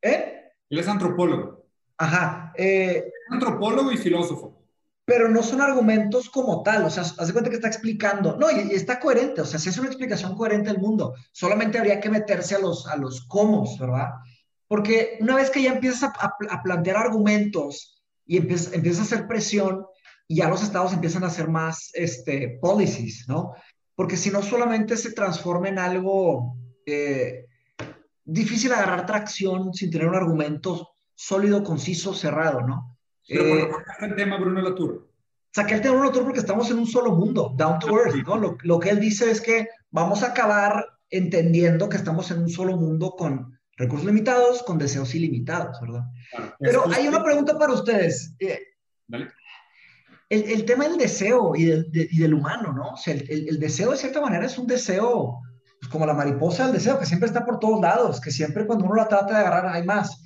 [0.00, 0.52] ¿Eh?
[0.70, 1.66] Él es antropólogo.
[1.98, 2.50] Ajá.
[2.56, 4.61] Eh, antropólogo y filósofo
[5.04, 8.72] pero no son argumentos como tal, o sea, hace cuenta que está explicando, no, y,
[8.72, 12.54] está coherente, o sea, si es una explicación coherente del mundo, solamente habría que meterse
[12.54, 14.10] a los, a los cómo, ¿verdad?
[14.68, 19.84] Porque una vez que ya empiezas a, plantear argumentos y empiezas, empiezas a hacer presión,
[20.28, 23.52] y ya los estados empiezan a hacer más este, policies, ¿no?
[23.94, 27.46] Porque si no, solamente se transforma en algo eh,
[28.24, 32.91] difícil agarrar tracción sin tener un argumento sólido, conciso, cerrado, ¿no?
[33.28, 33.70] Pero eh,
[34.00, 35.08] el tema Bruno Latour?
[35.52, 38.36] Saqué el tema Bruno Latour porque estamos en un solo mundo, down to earth, ¿no?
[38.36, 42.48] Lo, lo, que él dice es que vamos a acabar entendiendo que estamos en un
[42.48, 46.04] solo mundo con recursos limitados, con deseos ilimitados, ¿verdad?
[46.58, 48.34] Pero hay una pregunta para ustedes.
[48.38, 48.60] Eh,
[50.28, 52.92] el, el, tema del deseo y del, y del humano, ¿no?
[52.94, 55.40] O sea, el, el, deseo de cierta manera es un deseo,
[55.78, 58.86] pues como la mariposa del deseo, que siempre está por todos lados, que siempre cuando
[58.86, 60.18] uno la trata de agarrar hay más.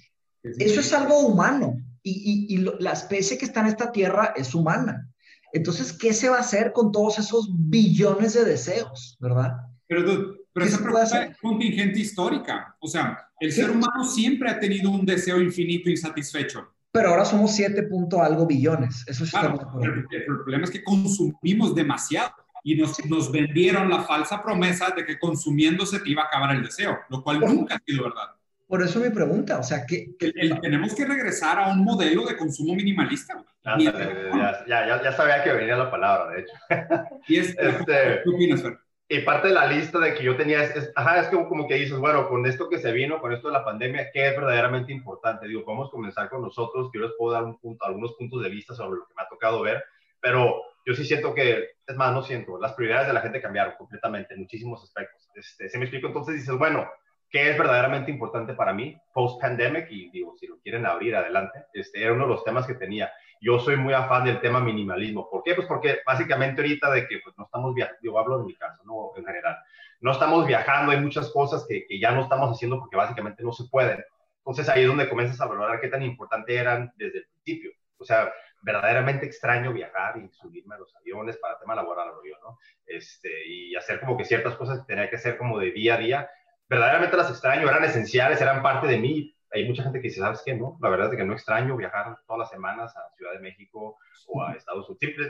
[0.44, 1.74] Eso es algo humano
[2.08, 5.08] y, la especie que está en esta tierra es humana.
[5.52, 9.56] Entonces, ¿qué se va a hacer con todos esos billones de deseos, verdad?
[9.86, 12.76] Pero, pero esa pregunta es contingente histórica.
[12.80, 16.72] O sea, el ser humano siempre ha tenido un deseo infinito insatisfecho.
[16.92, 19.04] Pero ahora somos 7 punto algo billones.
[19.06, 22.32] Eso sí claro, el, el, problema es que consumimos demasiado
[22.62, 26.62] y nos, nos vendieron la falsa promesa de que consumiéndose te iba a acabar el
[26.62, 28.35] deseo, lo cual nunca ha sido verdad.
[28.66, 30.08] Por eso mi pregunta, o sea, que...
[30.18, 33.44] tenemos que regresar a un modelo de consumo minimalista.
[33.64, 36.52] ya, ya, ya, sabía que venía la palabra, de hecho.
[37.28, 38.78] Y es, este, ¿Qué opinas, Fer?
[39.08, 41.76] Y parte de la lista de que yo tenía es, ajá, es como, como que
[41.76, 44.92] dices, bueno, con esto que se vino, con esto de la pandemia, ¿qué es verdaderamente
[44.92, 45.46] importante?
[45.46, 48.50] Digo, podemos comenzar con nosotros, que yo les puedo dar un punto, algunos puntos de
[48.50, 49.84] vista sobre lo que me ha tocado ver,
[50.20, 53.74] pero yo sí siento que, es más, no siento, las prioridades de la gente cambiaron
[53.78, 55.28] completamente en muchísimos aspectos.
[55.36, 56.88] Este, se me explico, entonces dices, bueno,
[57.30, 59.86] ¿qué es verdaderamente importante para mí post-pandemic?
[59.90, 63.10] Y digo, si lo quieren abrir adelante, este era uno de los temas que tenía.
[63.40, 65.28] Yo soy muy afán del tema minimalismo.
[65.30, 65.54] ¿Por qué?
[65.54, 68.82] Pues porque básicamente ahorita de que pues, no estamos viajando, yo hablo de mi caso,
[68.84, 69.56] no en general,
[70.00, 73.52] no estamos viajando, hay muchas cosas que, que ya no estamos haciendo porque básicamente no
[73.52, 74.04] se pueden.
[74.38, 77.72] Entonces ahí es donde comienzas a valorar qué tan importante eran desde el principio.
[77.98, 82.08] O sea, verdaderamente extraño viajar y subirme a los aviones para tema laboral,
[82.42, 82.58] ¿no?
[82.84, 85.98] Este, y hacer como que ciertas cosas que tenía que hacer como de día a
[85.98, 86.30] día,
[86.68, 89.34] verdaderamente las extraño, eran esenciales, eran parte de mí.
[89.52, 90.54] Hay mucha gente que dice, ¿sabes qué?
[90.54, 93.96] No, la verdad es que no extraño viajar todas las semanas a Ciudad de México
[94.26, 95.28] o a Estados Unidos.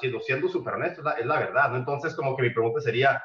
[0.00, 1.76] Siendo, siendo súper honesto, es la, es la verdad, ¿no?
[1.76, 3.22] Entonces, como que mi pregunta sería,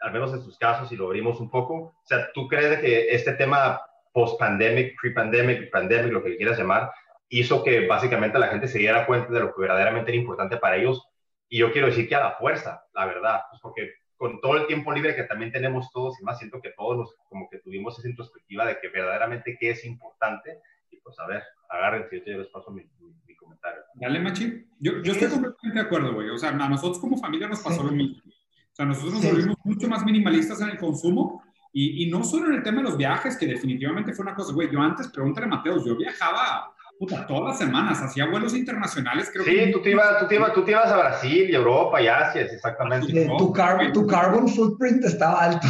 [0.00, 3.14] al menos en tus casos, si lo abrimos un poco, o sea, ¿tú crees que
[3.14, 3.80] este tema
[4.16, 6.90] post-pandemic, pre-pandemic, pandemic, lo que quieras llamar,
[7.28, 10.76] hizo que básicamente la gente se diera cuenta de lo que verdaderamente era importante para
[10.76, 11.06] ellos.
[11.50, 14.66] Y yo quiero decir que a la fuerza, la verdad, pues porque con todo el
[14.66, 17.98] tiempo libre que también tenemos todos y más, siento que todos nos, como que tuvimos
[17.98, 20.60] esa introspectiva de que verdaderamente qué es importante.
[20.90, 22.82] Y pues a ver, agárrense, yo les paso mi,
[23.26, 23.82] mi, comentario.
[23.94, 24.66] Dale, Machi.
[24.78, 26.30] Yo, yo estoy completamente de acuerdo, güey.
[26.30, 28.22] O sea, a nosotros como familia nos pasó lo mismo.
[28.24, 31.42] O sea, nosotros nos volvimos mucho más minimalistas en el consumo
[31.72, 34.52] y, y, no solo en el tema de los viajes, que definitivamente fue una cosa,
[34.52, 34.70] güey.
[34.70, 39.44] Yo antes, pregúntale a Mateos, yo viajaba puta, todas las semanas, hacía vuelos internacionales, creo
[39.44, 39.66] sí, que...
[39.68, 42.42] tú te, ibas, tú, te ibas, tú te ibas a Brasil y Europa y Asia,
[42.42, 43.28] exactamente.
[43.38, 45.66] tu, carbon, tu carbon footprint estaba alto.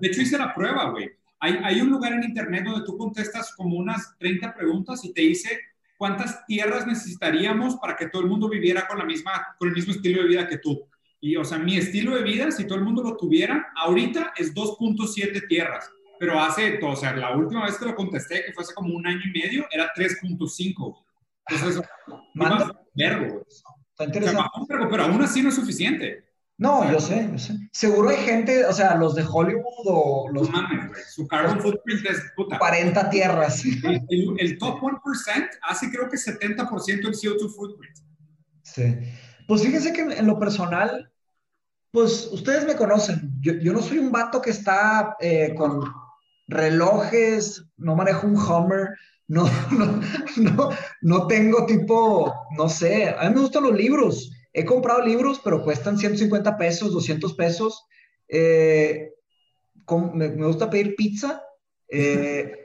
[0.00, 1.10] De hecho, hice la prueba, güey.
[1.38, 5.22] Hay, hay, un lugar en internet donde tú contestas como unas 30 preguntas y te
[5.22, 5.58] dice
[5.96, 9.92] cuántas tierras necesitaríamos para que todo el mundo viviera con, la misma, con el mismo
[9.92, 10.86] estilo de vida que tú.
[11.20, 14.54] Y, o sea, mi estilo de vida, si todo el mundo lo tuviera, ahorita es
[14.54, 15.90] 2.7 tierras
[16.20, 19.06] pero hace, o sea, la última vez que lo contesté, que fue hace como un
[19.06, 21.02] año y medio, era 3.5.
[21.48, 21.82] Entonces,
[22.34, 22.78] Manda.
[22.94, 23.42] verbo.
[23.48, 24.50] Está interesante.
[24.52, 26.26] O sea, pero aún así no es suficiente.
[26.58, 27.54] No, yo sé, yo sé.
[27.72, 30.50] Seguro hay gente, o sea, los de Hollywood o los...
[30.50, 31.00] No mames, güey.
[31.08, 32.58] Su carbon footprint es puta.
[32.58, 33.64] 40 tierras.
[33.64, 35.00] El, el, top 1%
[35.62, 37.96] hace creo que 70% del CO2 footprint.
[38.62, 38.94] Sí.
[39.48, 41.10] Pues fíjense que en lo personal,
[41.90, 43.32] pues ustedes me conocen.
[43.40, 45.80] Yo, yo no soy un vato que está eh, con
[46.50, 48.88] relojes, no manejo un Hummer,
[49.28, 49.48] no,
[50.36, 50.70] no,
[51.02, 54.32] no, tengo tipo, no sé, a mí me gustan los libros.
[54.52, 57.86] He comprado libros, pero cuestan 150 pesos, 200 pesos.
[58.26, 59.12] Eh,
[60.14, 61.40] me, gusta pedir pizza.
[61.88, 62.64] Eh,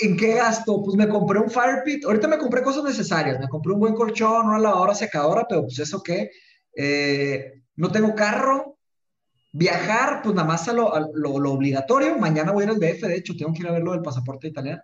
[0.00, 0.82] ¿En qué gasto?
[0.82, 2.04] Pues me compré un fire pit.
[2.04, 3.40] Ahorita me compré cosas necesarias.
[3.40, 6.30] Me compré un buen colchón, una lavadora secadora, pero pues eso qué.
[6.76, 8.77] Eh, no tengo carro,
[9.52, 12.18] Viajar, pues nada más a lo, lo, obligatorio.
[12.18, 14.02] Mañana voy a ir al DF, de hecho, tengo que ir a ver lo del
[14.02, 14.82] pasaporte italiano.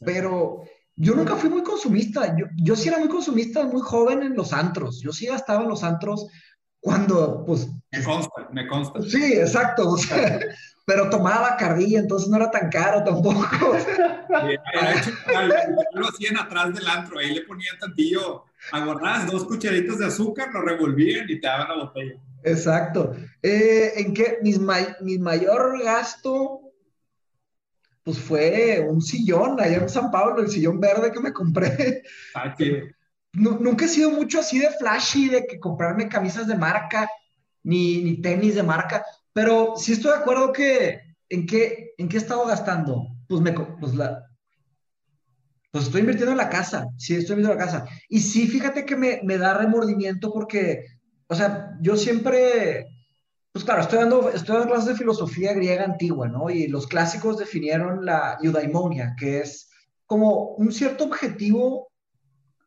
[0.00, 0.62] Pero
[0.94, 2.36] yo nunca fui muy consumista.
[2.36, 5.00] Yo, yo sí era muy consumista, muy joven en los antros.
[5.02, 6.26] Yo sí gastaba en los antros
[6.80, 7.68] cuando, pues...
[7.90, 9.02] Me consta, me consta.
[9.02, 9.90] Sí, exacto.
[9.90, 10.38] O sea,
[10.86, 13.76] pero tomaba carrilla, entonces no era tan caro tampoco.
[13.76, 15.12] Sí,
[15.92, 20.62] lo hacían atrás del antro, ahí le ponían tantillo, aguardabas dos cucharitas de azúcar, lo
[20.62, 22.14] revolvían y te daban la botella.
[22.46, 23.12] Exacto.
[23.42, 24.38] Eh, ¿En qué?
[24.40, 24.54] Mi,
[25.00, 26.60] mi mayor gasto,
[28.04, 32.04] pues fue un sillón allá en San Pablo, el sillón verde que me compré.
[32.36, 32.54] Ah,
[33.32, 37.10] nunca he sido mucho así de flashy, de que comprarme camisas de marca,
[37.64, 42.16] ni, ni tenis de marca, pero sí estoy de acuerdo que, ¿en qué, en qué
[42.16, 43.08] he estado gastando?
[43.26, 44.22] Pues, me, pues, la,
[45.72, 47.86] pues estoy invirtiendo en la casa, sí, estoy invirtiendo en la casa.
[48.08, 50.95] Y sí, fíjate que me, me da remordimiento porque
[51.28, 52.86] o sea, yo siempre,
[53.52, 56.50] pues claro, estoy dando, estoy dando clases de filosofía griega antigua, ¿no?
[56.50, 59.70] Y los clásicos definieron la eudaimonia, que es
[60.06, 61.88] como un cierto objetivo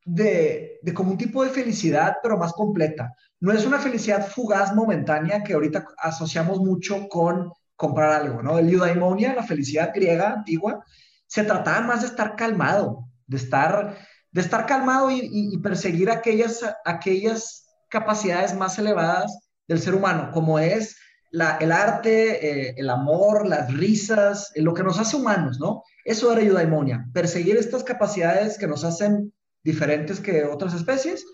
[0.04, 3.14] de, de como un tipo de felicidad, pero más completa.
[3.40, 8.60] No es una felicidad fugaz, momentánea, que ahorita asociamos mucho con comprar algo, ¿no?
[8.60, 10.84] El eudaimonia, la felicidad griega antigua,
[11.28, 13.98] se trataba más de estar calmado, de estar,
[14.32, 20.32] de estar calmado y, y, y perseguir aquellas, aquellas capacidades más elevadas del ser humano,
[20.34, 20.96] como es
[21.32, 25.84] la, el arte, eh, el amor, las risas, lo que nos hace humanos, ¿no?
[26.06, 29.32] Eso era eudaimonia, perseguir estas capacidades que nos hacen
[29.64, 31.26] diferentes que otras especies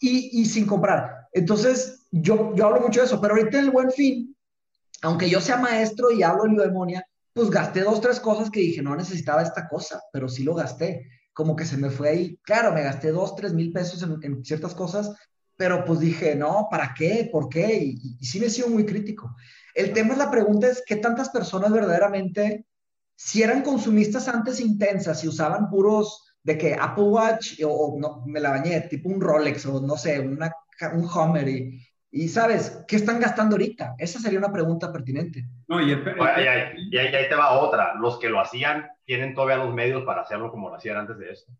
[0.00, 1.28] y, y sin comprar.
[1.32, 4.36] Entonces, yo, yo hablo mucho de eso, pero ahorita en el buen fin,
[5.00, 8.82] aunque yo sea maestro y hablo de eudaimonia, pues gasté dos, tres cosas que dije,
[8.82, 11.08] no necesitaba esta cosa, pero sí lo gasté.
[11.34, 12.38] Como que se me fue ahí.
[12.42, 15.10] Claro, me gasté dos, tres mil pesos en, en ciertas cosas,
[15.62, 17.28] pero pues dije, no, ¿para qué?
[17.30, 17.76] ¿Por qué?
[17.76, 19.36] Y, y, sí me he sido muy crítico.
[19.76, 22.66] El tema es la pregunta es, ¿qué tantas personas verdaderamente,
[23.14, 28.40] si eran consumistas antes intensas y usaban puros de que Apple Watch o, no, me
[28.40, 30.52] la bañé, tipo un Rolex o no sé, una,
[30.94, 33.94] un Hummer y, y sabes, ¿qué están gastando ahorita?
[33.98, 35.44] Esa sería una pregunta pertinente.
[35.68, 37.94] No, y, y, ahí, te va otra.
[38.00, 41.30] Los que lo hacían tienen todavía los medios para hacerlo como lo hacían antes de
[41.30, 41.52] esto.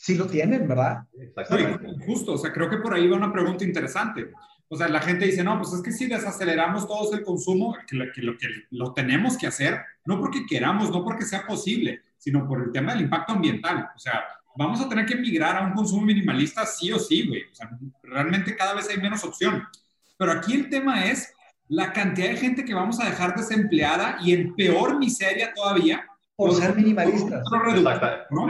[0.00, 1.02] Sí lo tienen, ¿verdad?
[1.12, 2.06] Exactamente.
[2.06, 4.30] justo, o sea, creo que por ahí va una pregunta interesante.
[4.66, 7.96] O sea, la gente dice, no, pues es que si desaceleramos todos el consumo, que
[7.96, 12.00] lo, que lo, que lo tenemos que hacer, no porque queramos, no porque sea posible,
[12.16, 13.90] sino por el tema del impacto ambiental.
[13.94, 14.24] O sea,
[14.56, 17.42] vamos a tener que migrar a un consumo minimalista sí o sí, güey.
[17.42, 17.68] O sea,
[18.02, 19.62] realmente cada vez hay menos opción.
[20.16, 21.30] Pero aquí el tema es
[21.68, 26.06] la cantidad de gente que vamos a dejar desempleada y en peor miseria todavía.
[26.40, 27.44] Por, ser minimalistas.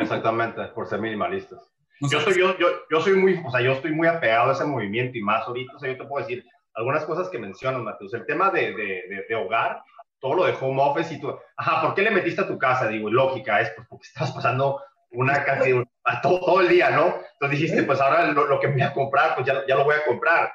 [0.01, 1.70] Exactamente, por ser minimalistas.
[2.01, 4.64] yo, soy, yo, yo, yo, soy muy, o sea, yo estoy muy apegado a ese
[4.64, 8.14] movimiento y más ahorita, o sea, yo te puedo decir algunas cosas que mencionas, Mateus.
[8.14, 9.82] El tema de, de, de, hogar,
[10.18, 12.88] todo lo de home office y tú, ajá, ¿por qué le metiste a tu casa?
[12.88, 14.80] Digo, lógica, es pues porque estás pasando
[15.11, 15.84] una cantidad,
[16.22, 17.14] todo, todo el día, ¿no?
[17.32, 19.97] Entonces dijiste, pues ahora lo, lo, que voy a comprar, pues ya, ya lo voy
[19.97, 20.53] a comprar.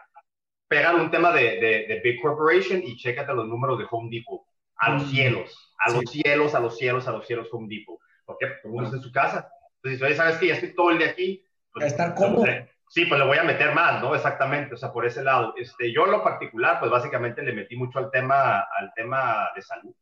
[0.68, 4.42] Pegan un tema de, de, de, Big Corporation y chécate los números de Home Depot.
[4.78, 8.00] A los cielos, a los cielos, a los cielos, a los cielos Home Depot.
[8.26, 8.48] ¿Por qué?
[8.62, 9.50] Porque uno está en su casa.
[9.78, 10.48] Entonces, oye, ¿sabes qué?
[10.48, 11.46] Ya estoy todo el día aquí.
[11.72, 12.46] Pues, estar cómodo.
[12.88, 14.16] Sí, pues le voy a meter más, ¿no?
[14.16, 15.54] Exactamente, o sea, por ese lado.
[15.58, 19.62] Este, yo en lo particular, pues básicamente le metí mucho al tema, al tema de
[19.62, 19.94] salud,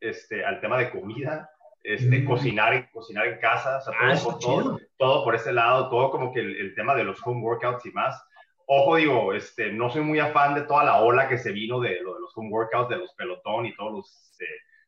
[0.00, 1.50] este, al tema de comida,
[1.82, 2.24] este, mm.
[2.24, 6.10] cocinar, cocinar en casa, o sea, todo, ah, por, todo, todo, por ese lado, todo
[6.10, 8.20] como que el, el, tema de los home workouts y más.
[8.68, 12.00] Ojo, digo, este, no soy muy afán de toda la ola que se vino de,
[12.00, 14.46] lo de los home workouts, de los pelotón y todos los este,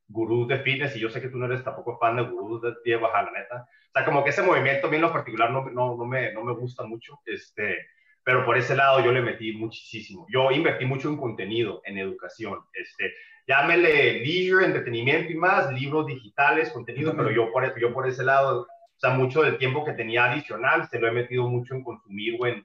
[0.09, 2.73] gurús de fitness, y yo sé que tú no eres tampoco fan de gurús de
[2.83, 3.69] pie baja, la neta.
[3.89, 6.33] O sea, como que ese movimiento a mí en lo particular no, no, no, me,
[6.33, 7.87] no me gusta mucho, este,
[8.25, 10.27] pero por ese lado yo le metí muchísimo.
[10.29, 13.15] Yo invertí mucho en contenido, en educación, este,
[13.47, 18.67] llámele leisure, entretenimiento y más, libros digitales, contenido, pero yo por, yo por ese lado
[18.99, 22.37] o sea, mucho del tiempo que tenía adicional se lo he metido mucho en consumir
[22.41, 22.65] o en,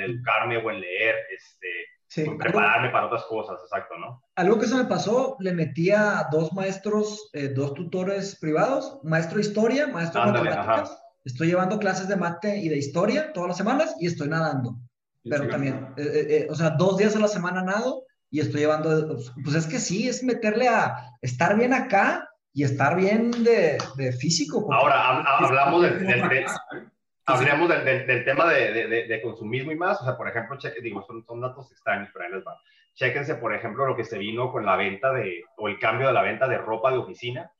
[0.00, 4.22] educarme o en leer, este, en prepararme para otras cosas, exacto, ¿no?
[4.36, 9.38] Algo que se me pasó, le metí a dos maestros, eh, dos tutores privados, maestro
[9.38, 11.02] de historia, maestro de matemáticas.
[11.24, 14.76] Estoy llevando clases de mate y de historia todas las semanas y estoy nadando.
[15.28, 19.18] Pero también, eh, eh, o sea, dos días a la semana nado y estoy llevando,
[19.42, 24.12] pues es que sí, es meterle a estar bien acá y estar bien de, de
[24.12, 24.66] físico.
[24.72, 26.46] Ahora, hablamos del,
[27.26, 30.00] hablemos del, del, tema de, de, consumismo y más.
[30.00, 32.58] O sea, por ejemplo, cheque, digo, son, son datos extraños, pero ahí les va.
[32.94, 36.14] Chequense, por ejemplo, lo que se vino con la venta de, o el cambio de
[36.14, 37.52] la venta de ropa de oficina,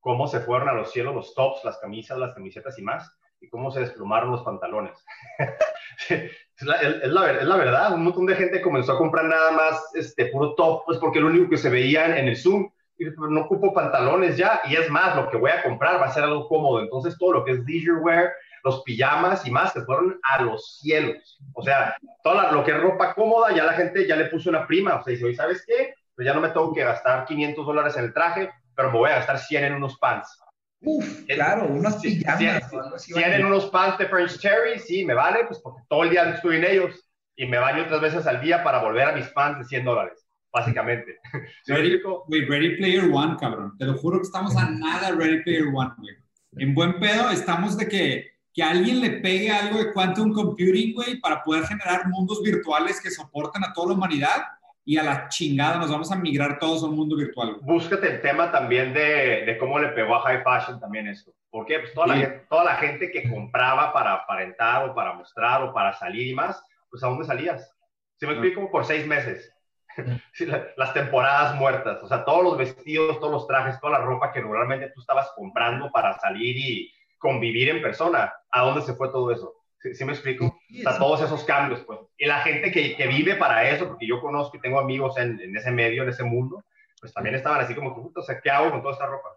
[0.00, 3.50] cómo se fueron a los cielos los tops, las camisas, las camisetas y más, y
[3.50, 5.04] cómo se desplumaron los pantalones.
[6.08, 9.50] es, la, es, la, es, la, verdad, un montón de gente comenzó a comprar nada
[9.50, 13.42] más este puro top, pues porque lo único que se veía en el Zoom no
[13.42, 16.48] ocupo pantalones ya, y es más, lo que voy a comprar va a ser algo
[16.48, 16.80] cómodo.
[16.80, 18.32] Entonces, todo lo que es leisure wear,
[18.64, 21.38] los pijamas y más, se fueron a los cielos.
[21.54, 24.66] O sea, todo lo que es ropa cómoda, ya la gente ya le puso una
[24.66, 24.96] prima.
[24.96, 25.94] O sea, dice, ¿sabes qué?
[26.14, 29.10] Pues ya no me tengo que gastar 500 dólares en el traje, pero me voy
[29.10, 30.36] a gastar 100 en unos pants.
[30.80, 32.70] Uf, claro, unos pijamas.
[32.96, 36.30] 100, en unos pants de French Terry, sí, me vale, pues porque todo el día
[36.30, 39.60] estoy en ellos y me baño tres veces al día para volver a mis pants
[39.60, 41.18] de 100 dólares básicamente.
[41.66, 42.00] Ready,
[42.48, 43.76] Ready Player One, cabrón.
[43.78, 46.16] Te lo juro que estamos a nada Ready Player One, güey.
[46.56, 51.20] En buen pedo estamos de que, que alguien le pegue algo de quantum computing, güey,
[51.20, 54.42] para poder generar mundos virtuales que soporten a toda la humanidad
[54.84, 57.58] y a la chingada nos vamos a migrar todos a un mundo virtual.
[57.60, 61.30] Búscate el tema también de, de, cómo le pegó a High Fashion también esto.
[61.50, 65.62] Porque pues toda, la gente, toda la gente que compraba para aparentar o para mostrar
[65.62, 67.70] o para salir y más, pues ¿a dónde salías?
[68.16, 68.70] ¿Se me explico?
[68.70, 69.52] Por seis meses
[70.76, 74.40] las temporadas muertas, o sea, todos los vestidos, todos los trajes, toda la ropa que
[74.40, 79.32] normalmente tú estabas comprando para salir y convivir en persona, ¿a dónde se fue todo
[79.32, 79.54] eso?
[79.80, 80.46] ¿Sí, me explico?
[80.46, 82.00] O sea, todos esos cambios, pues.
[82.16, 85.40] Y la gente que, que vive para eso, porque yo conozco y tengo amigos en,
[85.40, 86.64] en, ese medio, en ese mundo,
[87.00, 89.28] pues también estaban así como, o sea, ¿qué hago con toda esta ropa?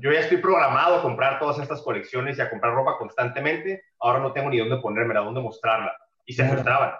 [0.00, 4.18] Yo ya estoy programado a comprar todas estas colecciones y a comprar ropa constantemente, ahora
[4.18, 5.96] no tengo ni dónde ponérmela, dónde mostrarla.
[6.24, 6.94] Y se frustraban.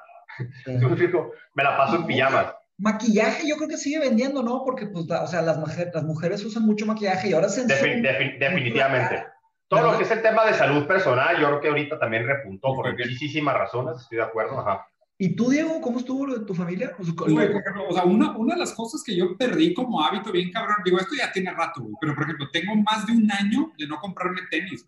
[0.67, 4.65] Yo me, explico, me la paso en pijamas Maquillaje yo creo que sigue vendiendo, ¿no?
[4.65, 5.57] Porque, pues, o sea, las,
[5.95, 7.65] las mujeres usan mucho maquillaje y ahora se...
[7.65, 9.25] definitivamente.
[9.69, 12.75] Todo lo que es el tema de salud personal, yo creo que ahorita también repuntó
[12.75, 14.85] por muchísimas razones, estoy de acuerdo, ajá.
[15.17, 16.93] ¿Y tú, Diego, cómo estuvo lo de tu familia?
[16.99, 20.99] O sea, una, una, de las cosas que yo perdí como hábito bien cabrón, digo,
[20.99, 24.01] esto ya tiene rato, güey, pero por ejemplo, tengo más de un año de no
[24.01, 24.85] comprarme tenis.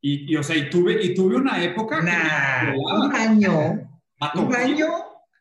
[0.00, 2.00] Y, y o sea, y tuve, y tuve una época...
[2.00, 3.52] Nah, un año.
[4.34, 4.86] ¿Un año?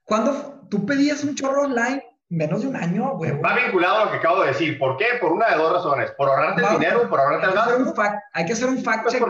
[0.04, 3.39] ¿Cuándo, tú pedías un chorro online menos de un año, güey.
[3.39, 4.80] Va vinculado a lo que acabo de decir.
[4.80, 5.05] ¿Por qué?
[5.21, 6.09] Por una de dos razones.
[6.17, 7.93] Por ahorrarte el dinero, por ahorrarte el gasto.
[8.34, 9.24] Hay que hacer un fact, pues check.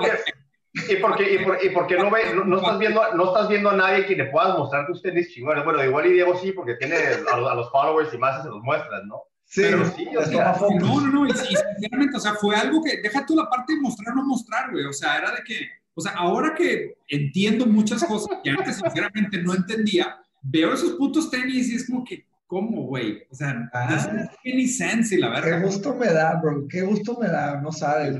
[0.89, 3.27] ¿Y por qué, y por, y por qué no, ve, no, no, estás viendo, no
[3.27, 5.65] estás viendo a nadie que le puedas mostrar tus tenis chingones?
[5.65, 6.95] Bueno, igual y Diego sí, porque tiene
[7.31, 9.21] a los, a los followers y más se los muestras, ¿no?
[9.45, 12.81] Sí, Pero sí, o sea, No, no, no, y, y sinceramente, o sea, fue algo
[12.81, 15.43] que, deja tú la parte de mostrar o no mostrar, güey, o sea, era de
[15.43, 20.91] que, o sea, ahora que entiendo muchas cosas que antes sinceramente no entendía, veo esos
[20.93, 23.23] putos tenis y es como que, ¿cómo, güey?
[23.31, 24.07] O sea, Ah.
[24.13, 25.65] no tiene ni sense la Qué verga.
[25.65, 26.67] gusto me da, bro.
[26.67, 28.17] Qué gusto me da, no sabes.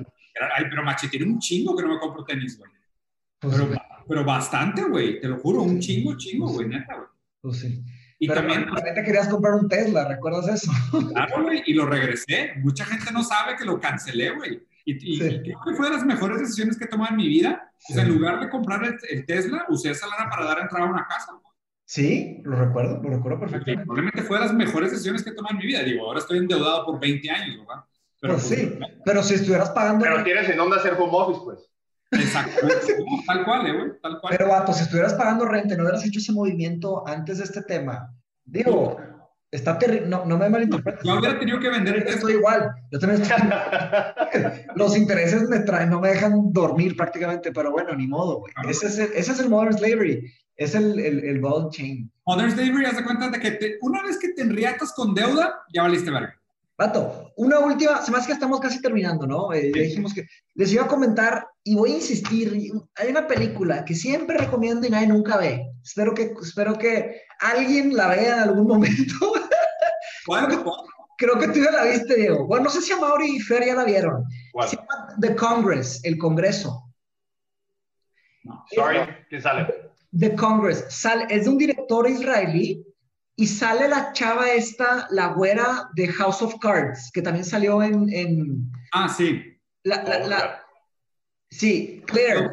[0.56, 2.72] Ay, pero machi, tiene un chingo que no me compro tenis, güey.
[3.40, 3.70] Pues, Pero,
[4.08, 7.08] pero bastante, güey, te lo juro, un chingo, chingo, güey, neta, güey.
[7.42, 7.84] pues sí.
[8.20, 10.72] Y Pero también, también te querías comprar un Tesla, ¿recuerdas eso?
[11.14, 12.54] claro, güey, y lo regresé.
[12.64, 14.66] Mucha gente no sabe que lo cancelé, güey.
[14.86, 15.26] Y, y- Sí.
[15.26, 17.70] y creo que fue de las mejores decisiones que he tomado en mi vida.
[17.90, 20.86] O sea, en lugar de comprar el, el Tesla, usé esa lana para dar entrada
[20.86, 21.34] a una casa.
[21.94, 23.86] Sí, lo recuerdo, lo recuerdo perfectamente.
[23.86, 25.84] Probablemente fue de las mejores decisiones que he tomado en mi vida.
[25.84, 27.84] Digo, ahora estoy endeudado por 20 años, ¿verdad?
[28.20, 31.70] Pues sí, pero si estuvieras pagando, pero tienes en dónde hacer home office, pues.
[32.10, 32.68] Exacto.
[33.28, 34.36] Tal cual, eh, güey, tal cual.
[34.36, 38.12] pero vato, si estuvieras pagando renta no hubieras hecho ese movimiento antes de este tema,
[38.44, 38.98] digo,
[39.52, 41.04] está terrible, no, no me malinterpretes.
[41.04, 43.38] Yo hubiera tenido que vender el estoy igual, yo también estoy
[44.76, 48.52] Los intereses me traen, no me dejan dormir prácticamente, pero bueno, ni modo, güey.
[48.68, 52.12] Ese es el, ese es el modern slavery, es el, el, el gold chain.
[52.26, 55.62] Modern Slavery, haz de cuenta de que te- una vez que te enriatas con deuda,
[55.74, 56.40] ya valiste verga.
[56.78, 59.54] Vato, una última, se me hace que estamos casi terminando, ¿no?
[59.54, 60.26] Eh, ya dijimos que
[60.56, 62.72] les iba a comentar y voy a insistir.
[62.96, 65.68] Hay una película que siempre recomiendo y nadie nunca ve.
[65.84, 69.16] Espero que, espero que alguien la vea en algún momento.
[70.26, 70.64] ¿Cuál?
[71.18, 72.48] Creo que tú ya la viste, Diego.
[72.48, 74.24] Bueno, no sé si a Mauri y Fer ya la vieron.
[74.52, 74.68] ¿Cuál?
[74.68, 76.92] Se llama The Congress, el Congreso.
[78.44, 78.66] No.
[78.74, 78.98] Sorry,
[79.30, 79.68] ¿quién sale?
[80.18, 80.86] The Congress.
[80.90, 82.86] Sale, es de un director israelí
[83.36, 88.08] y sale la chava esta, la güera de House of Cards, que también salió en...
[88.14, 89.42] en Ah, sí.
[89.84, 90.64] la, la- la-
[91.50, 92.52] sí, Claire.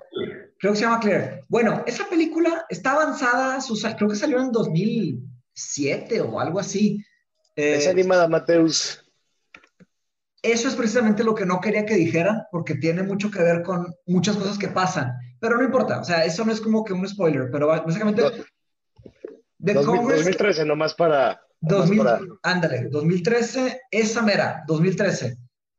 [0.59, 1.43] Creo que se llama Claire.
[1.49, 7.03] Bueno, esa película está avanzada, su sal- creo que salió en 2007 o algo así.
[7.57, 9.05] Eh, Es animada, Mateus.
[10.43, 13.87] eso es precisamente lo que no quería que dijeran, porque tiene mucho que ver con
[14.07, 15.13] muchas cosas que pasan.
[15.41, 18.23] Pero no importa, o sea, eso no es como que un spoiler, pero básicamente...
[18.23, 18.31] No,
[19.63, 21.41] The 2000 Congress 2013, nomás para.
[21.61, 25.37] nomás 2000, para- ándale, 2013, esa mera, 2013.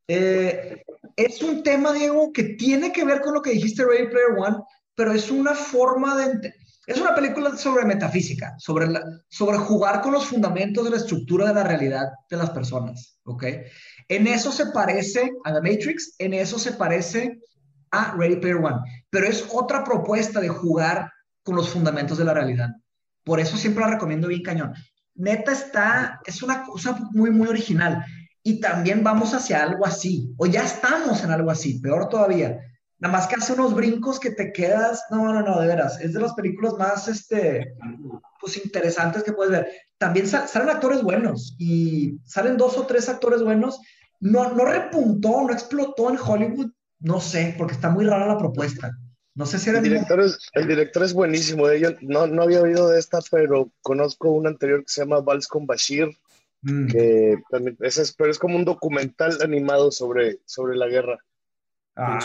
[0.08, 0.84] Eh,
[1.16, 4.58] es un tema, Diego, que tiene que ver con lo que dijiste Ready Player One,
[4.96, 6.54] pero es una forma de...
[6.88, 11.48] Es una película sobre metafísica, sobre, la- sobre jugar con los fundamentos de la estructura
[11.48, 13.46] de la realidad de las personas, ¿ok?
[14.10, 17.40] En eso se parece a The Matrix, en eso se parece
[17.92, 18.78] a Ready Player One,
[19.12, 21.12] pero es otra propuesta de jugar
[21.44, 22.70] con los fundamentos de la realidad.
[23.24, 24.74] Por eso siempre la recomiendo bien cañón
[25.16, 28.04] neta está, es una cosa muy, muy original.
[28.44, 32.60] Y también vamos hacia algo así, o ya estamos en algo así, peor todavía.
[32.98, 36.14] Nada más que hace unos brincos que te quedas, no, no, no, de veras, es
[36.14, 37.76] de las películas más, este,
[38.40, 39.68] pues interesantes que puedes ver.
[40.00, 43.80] También sal- salen actores buenos y salen dos o tres actores buenos.
[44.20, 46.72] No, no repuntó, no explotó en Hollywood,
[47.02, 48.92] no sé, porque está muy rara la propuesta.
[49.34, 51.72] No sé si era El el director, es, el director es buenísimo.
[51.74, 55.48] Yo no, no había oído de esta, pero conozco un anterior que se llama Vals
[55.48, 56.10] con Bashir,
[56.64, 56.88] Mm.
[56.88, 61.18] que también es, pero es como un documental animado sobre, sobre la guerra.
[61.96, 62.20] Ah,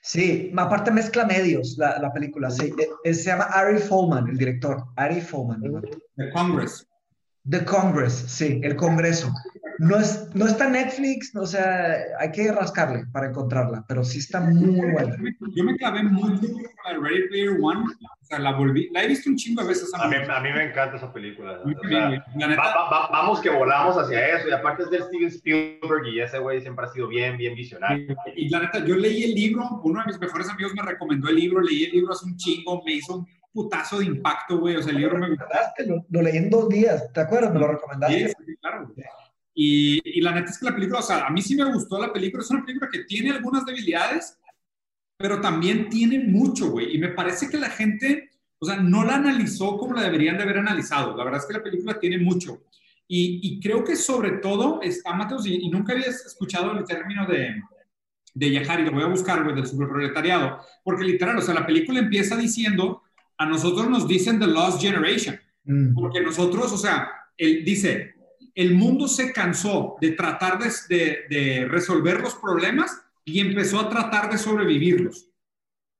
[0.00, 2.50] sí, aparte mezcla medios la, la película.
[2.50, 4.86] Sí, Eh, eh, se llama Ari Folman, el director.
[4.96, 5.62] Ari Folman.
[6.16, 6.86] The Congress.
[7.48, 9.32] The Congress, sí, el Congreso.
[9.82, 14.38] No, es, no está Netflix, o sea, hay que rascarle para encontrarla, pero sí está
[14.40, 15.16] muy buena.
[15.56, 16.62] Yo me clavé mucho con
[17.02, 17.80] la Ready Player One.
[18.20, 19.90] O sea, la volví, la he visto un chingo de veces.
[19.94, 21.58] A mí, a mí me encanta esa película.
[21.64, 24.48] Muy O bien, sea, va- neta, va- va- vamos que volamos hacia eso.
[24.48, 28.14] Y aparte es de Steven Spielberg y ese güey siempre ha sido bien, bien visionario.
[28.36, 31.36] y la neta, yo leí el libro, uno de mis mejores amigos me recomendó el
[31.36, 34.76] libro, leí el libro hace un chingo, me hizo un putazo de impacto, güey.
[34.76, 35.26] O sea, el libro me.
[35.86, 37.52] Lo, lo leí en dos días, ¿te acuerdas?
[37.52, 38.28] Me lo recomendaste.
[38.28, 38.88] Sí, sí, claro.
[38.94, 39.06] güey.
[39.54, 42.00] Y, y la neta es que la película, o sea, a mí sí me gustó
[42.00, 42.42] la película.
[42.42, 44.38] Es una película que tiene algunas debilidades,
[45.16, 46.94] pero también tiene mucho, güey.
[46.94, 50.44] Y me parece que la gente, o sea, no la analizó como la deberían de
[50.44, 51.16] haber analizado.
[51.16, 52.62] La verdad es que la película tiene mucho.
[53.06, 57.26] Y, y creo que sobre todo está, Mateos, y, y nunca habías escuchado el término
[57.26, 57.60] de,
[58.34, 61.66] de viajar, y lo voy a buscar, güey, del superproletariado, porque literal, o sea, la
[61.66, 63.02] película empieza diciendo,
[63.36, 65.38] a nosotros nos dicen The Lost Generation.
[65.64, 68.14] Mm, Porque nosotros, o sea, él dice,
[68.54, 73.88] el mundo se cansó de tratar de, de- de resolver los problemas y empezó a
[73.88, 75.28] tratar de sobrevivirlos.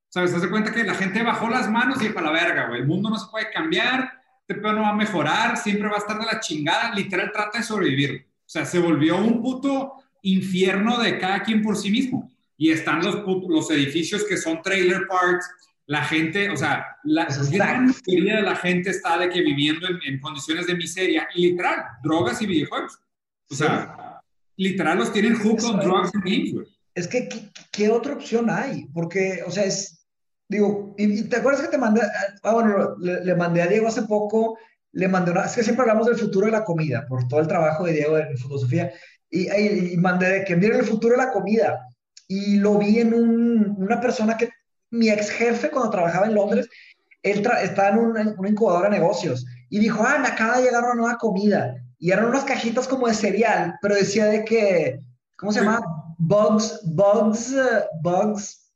[0.08, 0.32] ¿Sabes?
[0.32, 2.86] Te das cuenta que la gente bajó las manos y dijo, la verga, güey, el
[2.86, 6.18] mundo no se puede cambiar, este pedo no va a mejorar, siempre va a estar
[6.18, 8.26] de la chingada, literal trata de sobrevivir.
[8.40, 12.30] O sea, se volvió un puto infierno de cada quien por sí mismo.
[12.58, 15.46] y están los, los edificios que son trailer parks,
[15.86, 20.20] la gente, o sea, la gran mayoría de la gente está de que viviendo en,
[20.20, 22.98] condiciones de miseria y literal, drogas y videojuegos.
[23.50, 24.20] O sea,
[24.56, 27.28] literal los tienen hooked on drugs and games, Es que,
[27.72, 28.86] ¿qué, otra opción hay?
[28.92, 30.06] Porque, o sea, es,
[30.48, 32.00] digo, y, te acuerdas que te mandé,
[32.42, 34.58] ah, bueno, le, mandé a Diego hace poco,
[34.92, 37.48] le mandé una, es que siempre hablamos del futuro de la comida, por todo el
[37.48, 38.92] trabajo de Diego en filosofía,
[39.28, 39.48] y,
[39.92, 41.88] y, mandé de que miren el futuro de la comida,
[42.28, 44.48] y lo vi en un, una persona que
[44.92, 46.68] mi ex jefe cuando trabajaba en Londres,
[47.22, 50.94] él estaba en una, incubadora de negocios y dijo, ah, me acaba de llegar una
[50.94, 51.74] nueva comida.
[51.98, 55.00] Y eran unas cajitas como de cereal, pero decía de que,
[55.36, 55.80] ¿cómo se llama?
[56.18, 57.54] Bugs, Bugs,
[58.02, 58.72] Bugs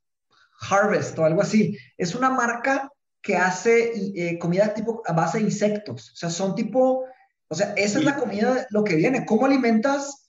[0.69, 1.77] Harvest o algo así.
[1.97, 2.89] Es una marca
[3.21, 6.11] que hace eh, comida tipo a base de insectos.
[6.13, 7.03] O sea, son tipo,
[7.49, 9.25] o sea, esa es la comida, lo que viene.
[9.25, 10.26] ¿Cómo alimentas?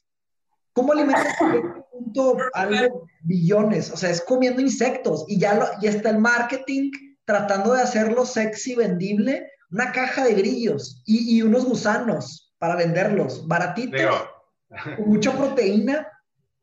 [0.78, 1.36] ¿Cómo alimentas
[1.90, 6.92] punto algo billones, o sea, es comiendo insectos y ya, lo, ya está el marketing
[7.24, 14.00] tratando de hacerlo sexy, vendible, una caja de grillos y, unos gusanos para venderlos, baratitos,
[14.96, 16.06] con mucha proteína.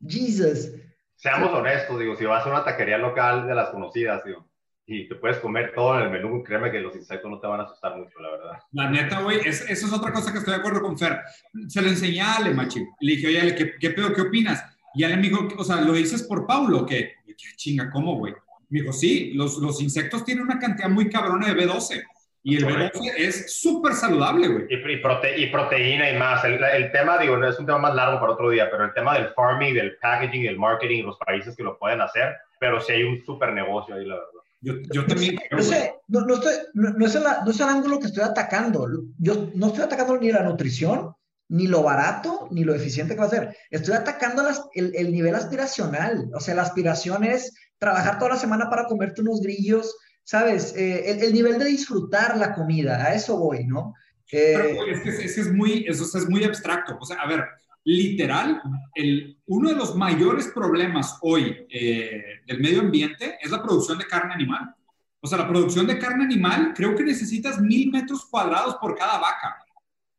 [0.07, 0.71] Jesus.
[1.15, 4.49] Seamos honestos, digo, si vas a una taquería local de las conocidas, digo,
[4.87, 7.59] y te puedes comer todo en el menú, créeme que los insectos no te van
[7.59, 8.51] a asustar mucho, la verdad.
[8.71, 11.21] La neta, güey, eso es otra cosa que estoy de acuerdo con Fer.
[11.67, 12.85] Se lo enseñé a Ale, machi.
[12.99, 14.63] Le dije, oye, ¿qué, qué pedo, qué opinas?
[14.93, 16.85] Y él me dijo, o sea, ¿lo dices por Paulo?
[16.85, 17.15] ¿Qué?
[17.25, 18.33] ¿Qué chinga, ¿cómo, güey?
[18.69, 22.03] Me dijo, sí, los, los insectos tienen una cantidad muy cabrona de B12.
[22.43, 24.65] Y el B12 es súper saludable, güey.
[24.69, 26.45] Y, y, proteína y más.
[26.45, 29.15] El, el, tema, digo, es un tema más largo para otro día, pero el tema
[29.15, 33.03] del farming, del packaging, del marketing, los países que lo pueden hacer, pero sí hay
[33.03, 34.44] un súper negocio ahí, la verdad.
[34.65, 35.37] Yo, yo también.
[35.51, 38.23] No, sé, no, no, estoy, no, no, es el, no es el ángulo que estoy
[38.23, 38.87] atacando.
[39.19, 41.13] Yo no estoy atacando ni la nutrición,
[41.49, 43.55] ni lo barato, ni lo eficiente que va a ser.
[43.69, 44.43] Estoy atacando
[44.73, 46.31] el, nivel aspiracional.
[46.33, 50.73] O sea, la aspiración es trabajar toda la semana para comerte unos grillos, ¿sabes?
[50.75, 53.93] Eh, el, nivel de disfrutar la comida, a eso voy, ¿no?
[54.31, 56.97] Eh, es que es, muy, eso es muy abstracto.
[56.99, 57.45] O sea, a ver,
[57.85, 58.61] literal,
[58.95, 64.07] el, uno de los mayores problemas hoy eh, del medio ambiente es la producción de
[64.07, 64.75] carne animal.
[65.21, 69.19] O sea, la producción de carne animal, creo que necesitas mil metros cuadrados por cada
[69.19, 69.63] vaca.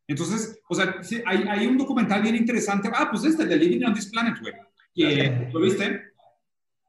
[0.07, 0.95] Entonces, o sea,
[1.25, 2.89] hay, hay, un documental bien interesante.
[2.93, 4.53] Ah, pues este, The Living on This Planet, güey.
[5.53, 6.01] ¿Lo viste?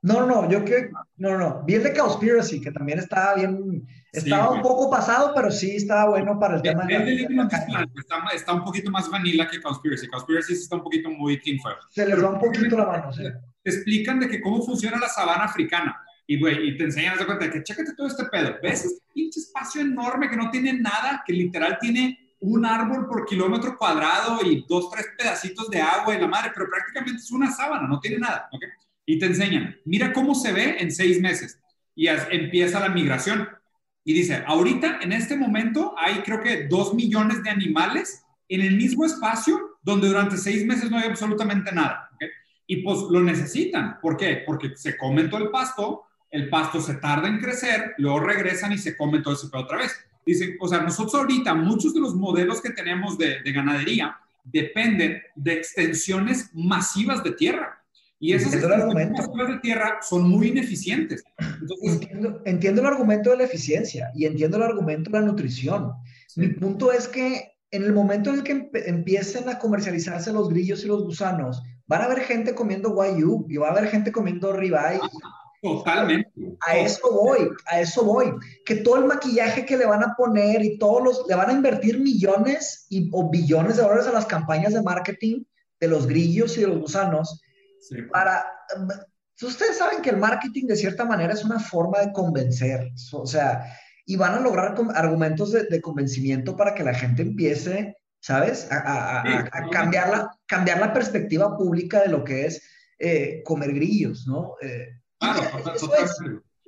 [0.03, 4.51] No, no, yo que, no, no, vi el de Conspiracy, que también estaba bien, estaba
[4.51, 6.99] un poco pasado, pero sí estaba bueno para el tema de...
[6.99, 10.09] The Living on This Planet está, está, un poquito más vanilla que Conspiracy.
[10.09, 11.77] Conspiracy está un poquito muy tinfoil.
[11.91, 13.23] Se le va un poquito la mano, sí.
[13.63, 16.01] Te explican de que cómo funciona la sabana africana.
[16.27, 18.57] Y, güey, y te enseñan a cuenta de que chécate todo este pedo.
[18.63, 23.27] ¿Ves este pinche espacio enorme que no tiene nada, que literal tiene un árbol por
[23.27, 27.51] kilómetro cuadrado y dos, tres pedacitos de agua y la madre, pero prácticamente es una
[27.51, 28.49] sábana, no tiene nada.
[28.53, 28.69] ¿okay?
[29.07, 31.59] Y te enseñan, mira cómo se ve en seis meses.
[31.95, 33.49] Y empieza la migración.
[34.09, 38.75] Y dice, ahorita, en este momento, hay creo que dos millones de animales en el
[38.75, 42.09] mismo espacio donde durante seis meses no hay absolutamente nada.
[42.15, 42.31] ¿okay?
[42.67, 44.01] Y pues lo necesitan.
[44.01, 44.45] ¿Por qué?
[44.47, 48.79] Porque se comen todo el pasto, el pasto se tarda en crecer, luego regresan y
[48.79, 49.93] se comen todo ese pedo otra vez.
[50.25, 55.53] Dicen, o sea, nosotros ahorita, muchos de los modelos que tenemos de, ganadería dependen de
[55.53, 57.78] extensiones masivas de tierra.
[58.21, 61.23] Y esas masivas de tierra son muy ineficientes.
[62.45, 65.93] entiendo, el argumento de la eficiencia y entiendo el argumento de la nutrición.
[66.37, 70.85] Mi punto es que en el momento en el que empiecen a comercializarse los grillos
[70.85, 74.53] y los gusanos, van a haber gente comiendo guayú y va a haber gente comiendo
[74.53, 75.01] ribeye
[75.61, 76.31] Totalmente.
[76.67, 78.33] A eso voy, a eso voy.
[78.65, 81.53] Que todo el maquillaje que le van a poner y todos los, le van a
[81.53, 85.43] invertir millones y, o billones de dólares a las campañas de marketing
[85.81, 87.41] de los grillos y de los gusanos.
[88.11, 88.45] Para,
[89.43, 93.75] ustedes saben que el marketing de cierta manera es una forma de convencer, o sea,
[94.05, 98.69] y van a lograr argumentos de, convencimiento para que la gente empiece, ¿sabes?
[98.71, 99.23] A,
[99.71, 102.63] cambiar, la, cambiar la perspectiva pública de lo que es
[102.99, 104.55] eh, comer grillos, ¿no?
[104.63, 104.89] Eh,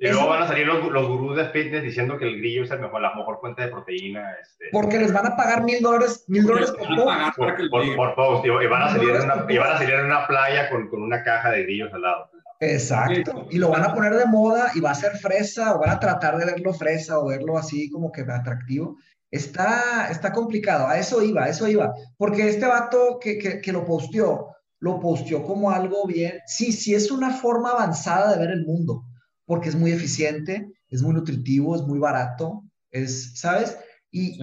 [0.01, 2.71] y luego van a salir los, los, gurús de fitness diciendo que el grillo es
[2.71, 4.31] el mejor, la mejor fuente de proteína.
[4.41, 8.45] Este, porque les van a pagar mil dólares, mil dólares por, por, post.
[8.45, 11.03] Y, van a salir en una, y van a salir en una playa con, con
[11.03, 12.31] una caja de grillos al lado.
[12.59, 13.45] Exacto.
[13.51, 15.99] Y lo van a poner de moda y va a ser fresa o van a
[15.99, 18.97] tratar de verlo fresa o verlo así como que atractivo.
[19.29, 20.87] Está, está complicado.
[20.87, 21.93] A eso iba, a eso iba.
[22.17, 24.47] Porque este vato que, que, que lo posteó,
[24.79, 26.39] lo posteó como algo bien.
[26.47, 29.05] Sí, sí es una forma avanzada de ver el mundo,
[29.45, 33.77] porque es muy eficiente, es muy nutritivo, es muy barato, es, ¿sabes?
[34.11, 34.39] Y,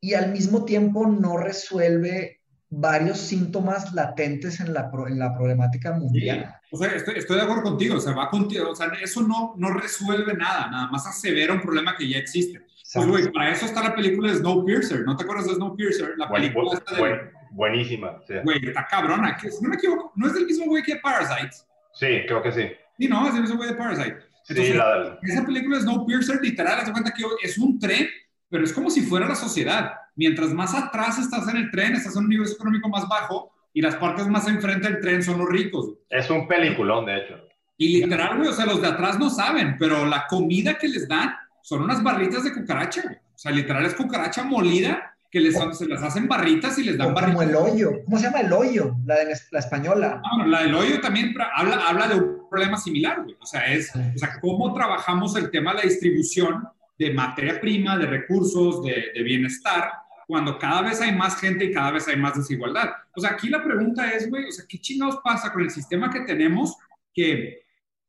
[0.00, 2.40] y, al mismo tiempo no resuelve
[2.70, 6.54] varios síntomas latentes en la, en la problemática mundial.
[6.70, 9.54] O sea, estoy, estoy, de acuerdo contigo, o sea, va contigo, o sea, eso no,
[9.56, 12.60] no resuelve nada, nada más asevera un problema que ya existe.
[12.92, 16.14] Pues, güey, para eso está la película de Snowpiercer, ¿no te acuerdas de Snowpiercer?
[16.16, 17.30] La película esta de...
[17.50, 18.34] buenísima, sí.
[18.42, 21.56] Güey, está cabrona, que, si no me equivoco, ¿no es del mismo güey que Parasite?
[21.92, 22.70] Sí, creo que sí.
[22.98, 24.16] Sí, no, es del mismo güey de Parasite.
[24.48, 25.18] Entonces, sí, la...
[25.22, 28.08] esa película Snowpiercer, literal, haz cuenta que es un tren,
[28.48, 29.92] pero es como si fuera la sociedad.
[30.16, 33.80] Mientras más atrás estás en el tren, estás en un nivel económico más bajo, y
[33.80, 35.92] las partes más enfrente del tren son los ricos.
[36.08, 37.34] Es un peliculón, de hecho.
[37.76, 41.06] Y literal, güey, o sea, los de atrás no saben, pero la comida que les
[41.06, 43.16] dan son unas barritas de cucaracha, güey.
[43.16, 47.14] O sea, literal es cucaracha molida que les, se las hacen barritas y les dan
[47.14, 47.34] barritas.
[47.34, 48.04] Como el hoyo.
[48.04, 48.96] ¿Cómo se llama el hoyo?
[49.04, 50.22] La, de la española.
[50.22, 53.36] No, la del hoyo también habla, habla de un problema similar, güey.
[53.40, 56.66] O sea, es, o sea, cómo trabajamos el tema de la distribución
[56.98, 59.92] de materia prima, de recursos, de, de bienestar,
[60.26, 62.90] cuando cada vez hay más gente y cada vez hay más desigualdad.
[63.16, 66.10] O sea, aquí la pregunta es, güey, o sea, ¿qué chingados pasa con el sistema
[66.10, 66.76] que tenemos
[67.14, 67.67] que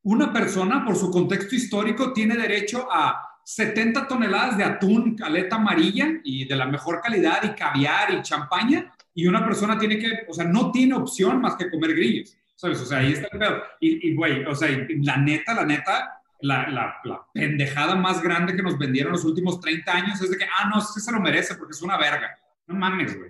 [0.09, 6.07] una persona, por su contexto histórico, tiene derecho a 70 toneladas de atún, caleta amarilla
[6.23, 10.33] y de la mejor calidad y caviar y champaña, y una persona tiene que, o
[10.33, 12.81] sea, no tiene opción más que comer grillos, ¿sabes?
[12.81, 13.63] O sea, ahí está el pedo.
[13.79, 14.69] Y, güey, o sea,
[15.03, 19.91] la neta, la neta, la, la, pendejada más grande que nos vendieron los últimos 30
[19.91, 22.35] años es de que, ah, no, que se lo merece porque es una verga.
[22.65, 23.29] No mames, güey.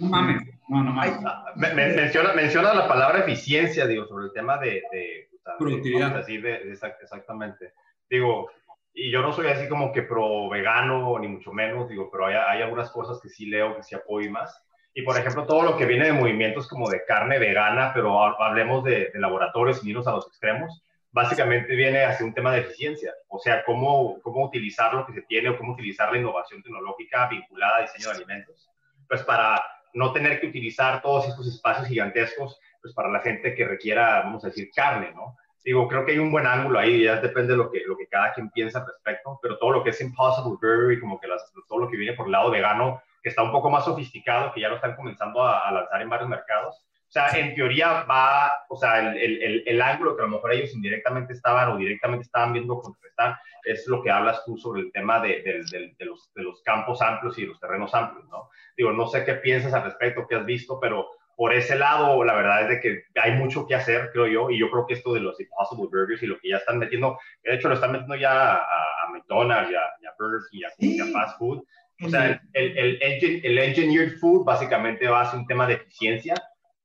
[0.00, 0.42] no mames.
[0.68, 1.16] No, no mames.
[1.56, 4.82] menciona, menciona, la palabra eficiencia, digo, sobre el tema de...
[4.92, 6.26] de Productividad.
[6.26, 7.72] De, de, exactamente.
[8.08, 8.50] Digo,
[8.92, 12.34] y yo no soy así como que pro vegano, ni mucho menos, digo, pero hay,
[12.34, 14.64] hay algunas cosas que sí leo, que sí apoyo más.
[14.94, 18.82] Y por ejemplo, todo lo que viene de movimientos como de carne vegana, pero hablemos
[18.84, 20.82] de, de laboratorios y irnos a los extremos,
[21.16, 25.22] básicamente viene hacia un tema de eficiencia, o sea, cómo, cómo utilizar lo que se
[25.22, 28.70] tiene o cómo utilizar la innovación tecnológica vinculada a diseño de alimentos,
[29.08, 33.66] pues para no tener que utilizar todos estos espacios gigantescos, pues para la gente que
[33.66, 35.36] requiera, vamos a decir, carne, ¿no?
[35.64, 38.06] Digo, creo que hay un buen ángulo ahí, ya depende de lo que, lo que
[38.06, 41.26] cada quien piensa al respecto, pero todo lo que es Impossible Burger y como que
[41.26, 44.52] las, todo lo que viene por el lado vegano, que está un poco más sofisticado,
[44.52, 48.04] que ya lo están comenzando a, a lanzar en varios mercados, o sea, en teoría
[48.04, 51.76] va, o sea, el, el, el, ángulo que a lo mejor ellos indirectamente estaban o
[51.76, 56.04] directamente estaban viendo contrastar es lo que hablas tú sobre el tema de, de, de,
[56.04, 58.50] los, de los campos amplios y los terrenos amplios, ¿no?
[58.76, 62.34] Digo, no sé qué piensas al respecto, qué has visto, pero por ese lado, la
[62.34, 65.12] verdad es de que hay mucho que hacer, creo yo, y yo creo que esto
[65.12, 68.16] de los Impossible Burgers y lo que ya están metiendo, de hecho lo están metiendo
[68.16, 71.62] ya a, McDonald's, ya, a Burger King, y a, fast food,
[72.02, 72.98] o sea, el, el,
[73.44, 76.34] el, engineered food básicamente va a ser un tema de eficiencia,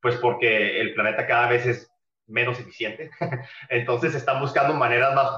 [0.02, 1.92] pues porque el planeta cada vez es
[2.28, 3.12] menos eficiente.
[3.70, 5.30] Entonces están buscando maneras más,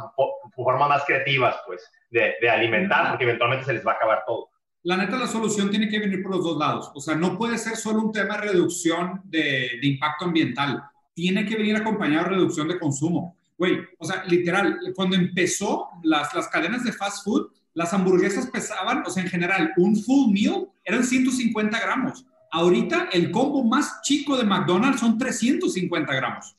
[0.56, 4.50] formas más creativas, pues, de, de, alimentar, porque eventualmente se les va a acabar todo.
[4.84, 6.92] La neta, la solución tiene que venir por los dos lados.
[6.94, 10.84] O sea, no puede ser solo un tema de reducción de, de impacto ambiental.
[11.14, 13.38] Tiene que venir acompañado de reducción de consumo.
[13.58, 19.04] Güey, o sea, literal, cuando empezó las, las cadenas de fast food, las hamburguesas pesaban,
[19.06, 24.38] o sea, en general, un full meal eran 150 gramos Ahorita el combo más chico
[24.38, 26.56] de McDonald's son 350 gramos.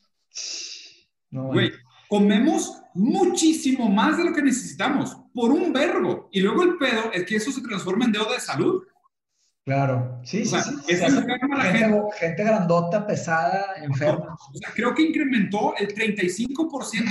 [1.31, 1.71] Güey,
[2.15, 6.29] comemos muchísimo más de lo que necesitamos por un verbo.
[6.31, 8.83] Y luego el pedo es que eso se transforma en deuda de salud.
[9.65, 10.75] Claro, sí, sí, sí.
[10.87, 11.25] Es gente,
[12.19, 14.37] gente, grandota, pesada, enferma.
[14.53, 17.09] O sea, creo que incrementó el 35%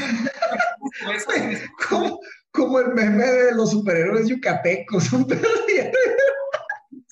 [1.10, 5.12] de como, como el meme de los superhéroes yucatecos.
[5.12, 5.26] Un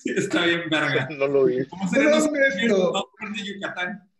[0.04, 1.08] está bien verga.
[1.18, 1.66] No lo vi.
[1.66, 4.11] ¿Cómo se llama de Yucatán?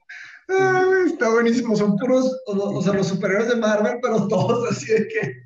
[1.06, 5.42] Está buenísimo, son puros, o, sea, los superhéroes de Marvel, pero todos así de que...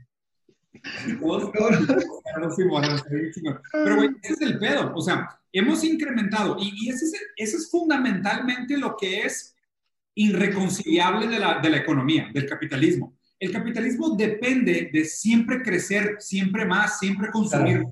[3.73, 4.93] Pero, güey, ese es el pedo.
[4.95, 9.57] O sea, hemos incrementado y, ese, es, ese, es, fundamentalmente lo que es
[10.15, 13.17] irreconciliable de la, de la economía, del capitalismo.
[13.41, 17.85] El capitalismo depende de siempre crecer, siempre más, siempre consumir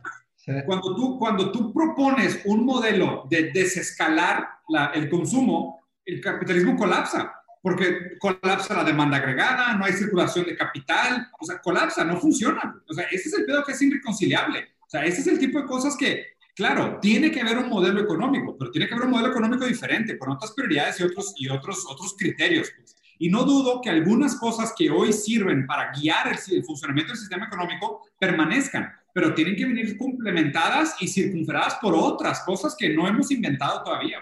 [0.67, 4.49] cuando, tú, cuando tú propones un modelo de desescalar
[4.95, 11.29] el consumo, el capitalismo colapsa, porque colapsa la demanda agregada, no hay circulación de capital,
[11.41, 12.83] o sea, colapsa, no funciona.
[12.89, 14.75] O sea, ese es el pedo que es irreconciliable.
[14.81, 18.01] O sea, ese es el tipo de cosas que, claro, tiene que haber un modelo
[18.01, 21.49] económico, pero tiene que haber un modelo económico diferente, con otras prioridades y otros, y
[21.49, 22.71] otros, otros criterios.
[22.77, 22.97] Pues.
[23.19, 27.47] Y no dudo que algunas cosas que hoy sirven para guiar el funcionamiento del sistema
[27.47, 33.31] económico permanezcan pero tienen que venir complementadas y circunferadas por otras cosas que no hemos
[33.31, 34.19] inventado todavía.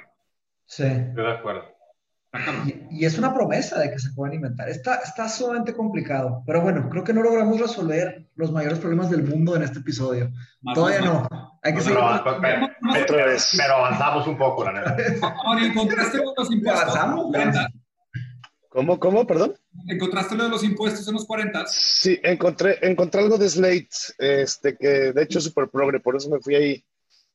[0.67, 0.85] Sí.
[0.85, 1.72] Estoy de acuerdo.
[2.91, 4.69] Y, es una promesa de que se puedan inventar.
[4.69, 6.43] Está, está sumamente complicado.
[6.47, 10.31] Pero bueno, creo que no logramos resolver los mayores problemas del mundo en este episodio.
[10.75, 11.29] Todavía no.
[11.63, 11.99] Hay que seguir.
[13.07, 14.97] Pero, avanzamos un poco, la neta.
[15.45, 16.97] Ahora, ¿encontraste los impuestos?
[16.97, 17.37] Avanzamos.
[18.71, 19.55] ¿Cómo, cómo, perdón?
[19.87, 21.67] ¿Encontraste lo de los impuestos en los 40?
[21.67, 23.89] Sí, encontré, encontré algo de Slate,
[24.19, 26.85] este, que de hecho es súper progre, por eso me fui ahí.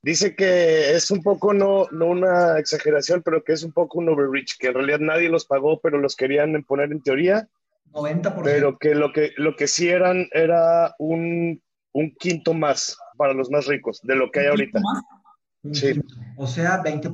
[0.02, 4.10] Dice que es un poco, no, no una exageración, pero que es un poco un
[4.10, 7.48] overreach, que en realidad nadie los pagó, pero los querían poner en teoría.
[7.92, 8.42] 90%.
[8.44, 11.62] Pero que lo que, lo que sí eran era un,
[11.94, 14.80] un quinto más para los más ricos de lo que hay ahorita.
[15.74, 16.00] Sí.
[16.38, 17.12] O sea, 20%.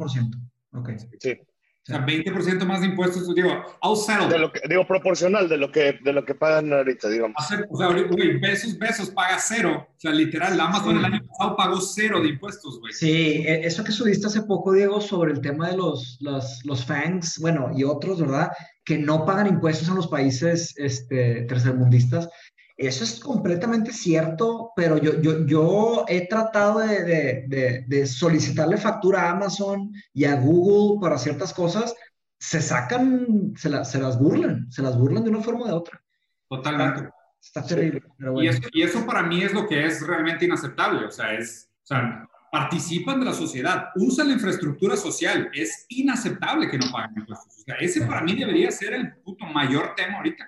[0.74, 0.90] Ok.
[1.20, 1.40] Sí.
[1.84, 3.50] O sea, 20% más de impuestos, digo,
[3.84, 7.36] I'll De lo que, digo, proporcional de lo que, de lo que pagan ahorita, digamos.
[7.70, 9.86] O sea, güey, besos, besos, paga cero.
[9.90, 12.94] O sea, literal, Amazon el año pasado pagó cero de impuestos, güey.
[12.94, 16.86] Sí, e, eso que subiste hace poco, Diego, sobre el tema de los, los, los
[16.86, 18.50] FANGs, bueno, y otros, ¿verdad?
[18.86, 22.30] Que no pagan impuestos en los países este, tercermundistas.
[22.76, 29.24] Eso es completamente cierto, pero yo, yo, yo he tratado de, de, de, solicitarle factura
[29.24, 31.94] a Amazon y a Google para ciertas cosas.
[32.40, 36.04] Se sacan, se, se las burlan, se las burlan de una forma o de otra.
[36.50, 37.10] Totalmente.
[37.40, 38.02] Está, terrible.
[38.42, 41.06] y, eso, y, eso, para mí es lo que es realmente inaceptable.
[41.06, 45.50] O sea, es, o sea, participan de la sociedad, usan la infraestructura social.
[45.54, 47.54] Es inaceptable que no paguen impuestos.
[47.60, 50.48] O sea, ese para mí debería ser el puto mayor tema ahorita.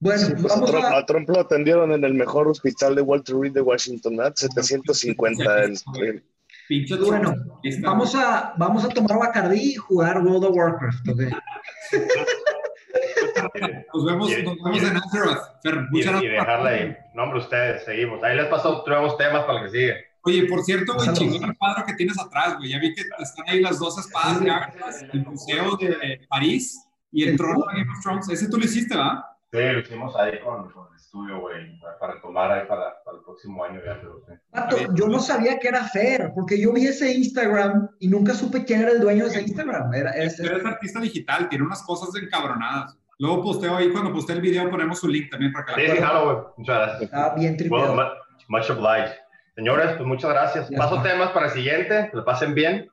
[0.00, 3.60] Bueno, pues vamos a, Trump, lo atendieron en el mejor hospital de Walter Reed de
[3.60, 4.24] Washington, ¿no?
[4.34, 5.64] 750.
[5.64, 5.76] en,
[7.06, 7.34] bueno,
[7.82, 11.20] vamos a, vamos a tomar Bacardi y jugar World of Warcraft, ¿ok?
[13.94, 15.38] nos vemos, nos vemos en Azeroth.
[15.90, 16.22] muchas gracias.
[16.22, 16.96] Y dejarla ahí.
[17.14, 18.22] Nombre ustedes, seguimos.
[18.22, 19.94] Ahí les paso nuevos temas para que siga.
[20.22, 22.70] Oye, por cierto, güey, chingón el cuadro que tienes atrás, güey.
[22.70, 24.50] Ya vi que están ahí las dos espadas de
[25.12, 28.28] el Museo de París y el trono de Game of Thrones.
[28.30, 29.22] Ese tú lo hiciste, ¿verdad?
[29.54, 33.80] Sí, lo hicimos ahí con, el estudio, güey, para, tomar ahí para, el próximo año.
[33.84, 38.64] Ya, yo no sabía que era Fer, porque yo vi ese Instagram y nunca supe
[38.64, 39.94] quién era el dueño de ese Instagram.
[39.94, 42.98] Era, es, es artista digital, tiene unas cosas encabronadas.
[43.20, 45.98] Luego posteo ahí, cuando postee el video ponemos su link también para que la Sí,
[45.98, 46.46] claro, güey.
[46.56, 47.02] Muchas gracias.
[47.02, 48.12] Está bien tripeado.
[48.48, 49.14] much obliged.
[49.54, 50.68] Señores, pues muchas gracias.
[50.76, 52.90] Paso temas para el siguiente, que lo pasen bien.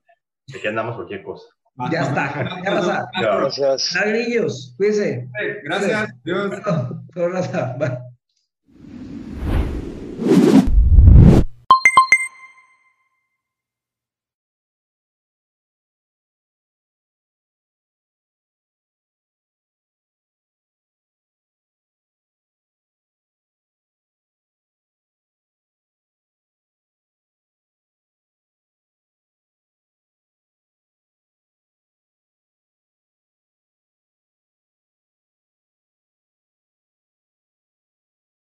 [0.55, 1.47] Aquí andamos cualquier cosa.
[1.91, 2.61] Ya está.
[2.63, 3.09] Ya pasa.
[3.19, 3.97] Gracias.
[4.05, 5.29] Grillos, cuídense.
[5.63, 6.13] Gracias.
[6.23, 6.51] Dios.
[7.79, 8.10] Bye.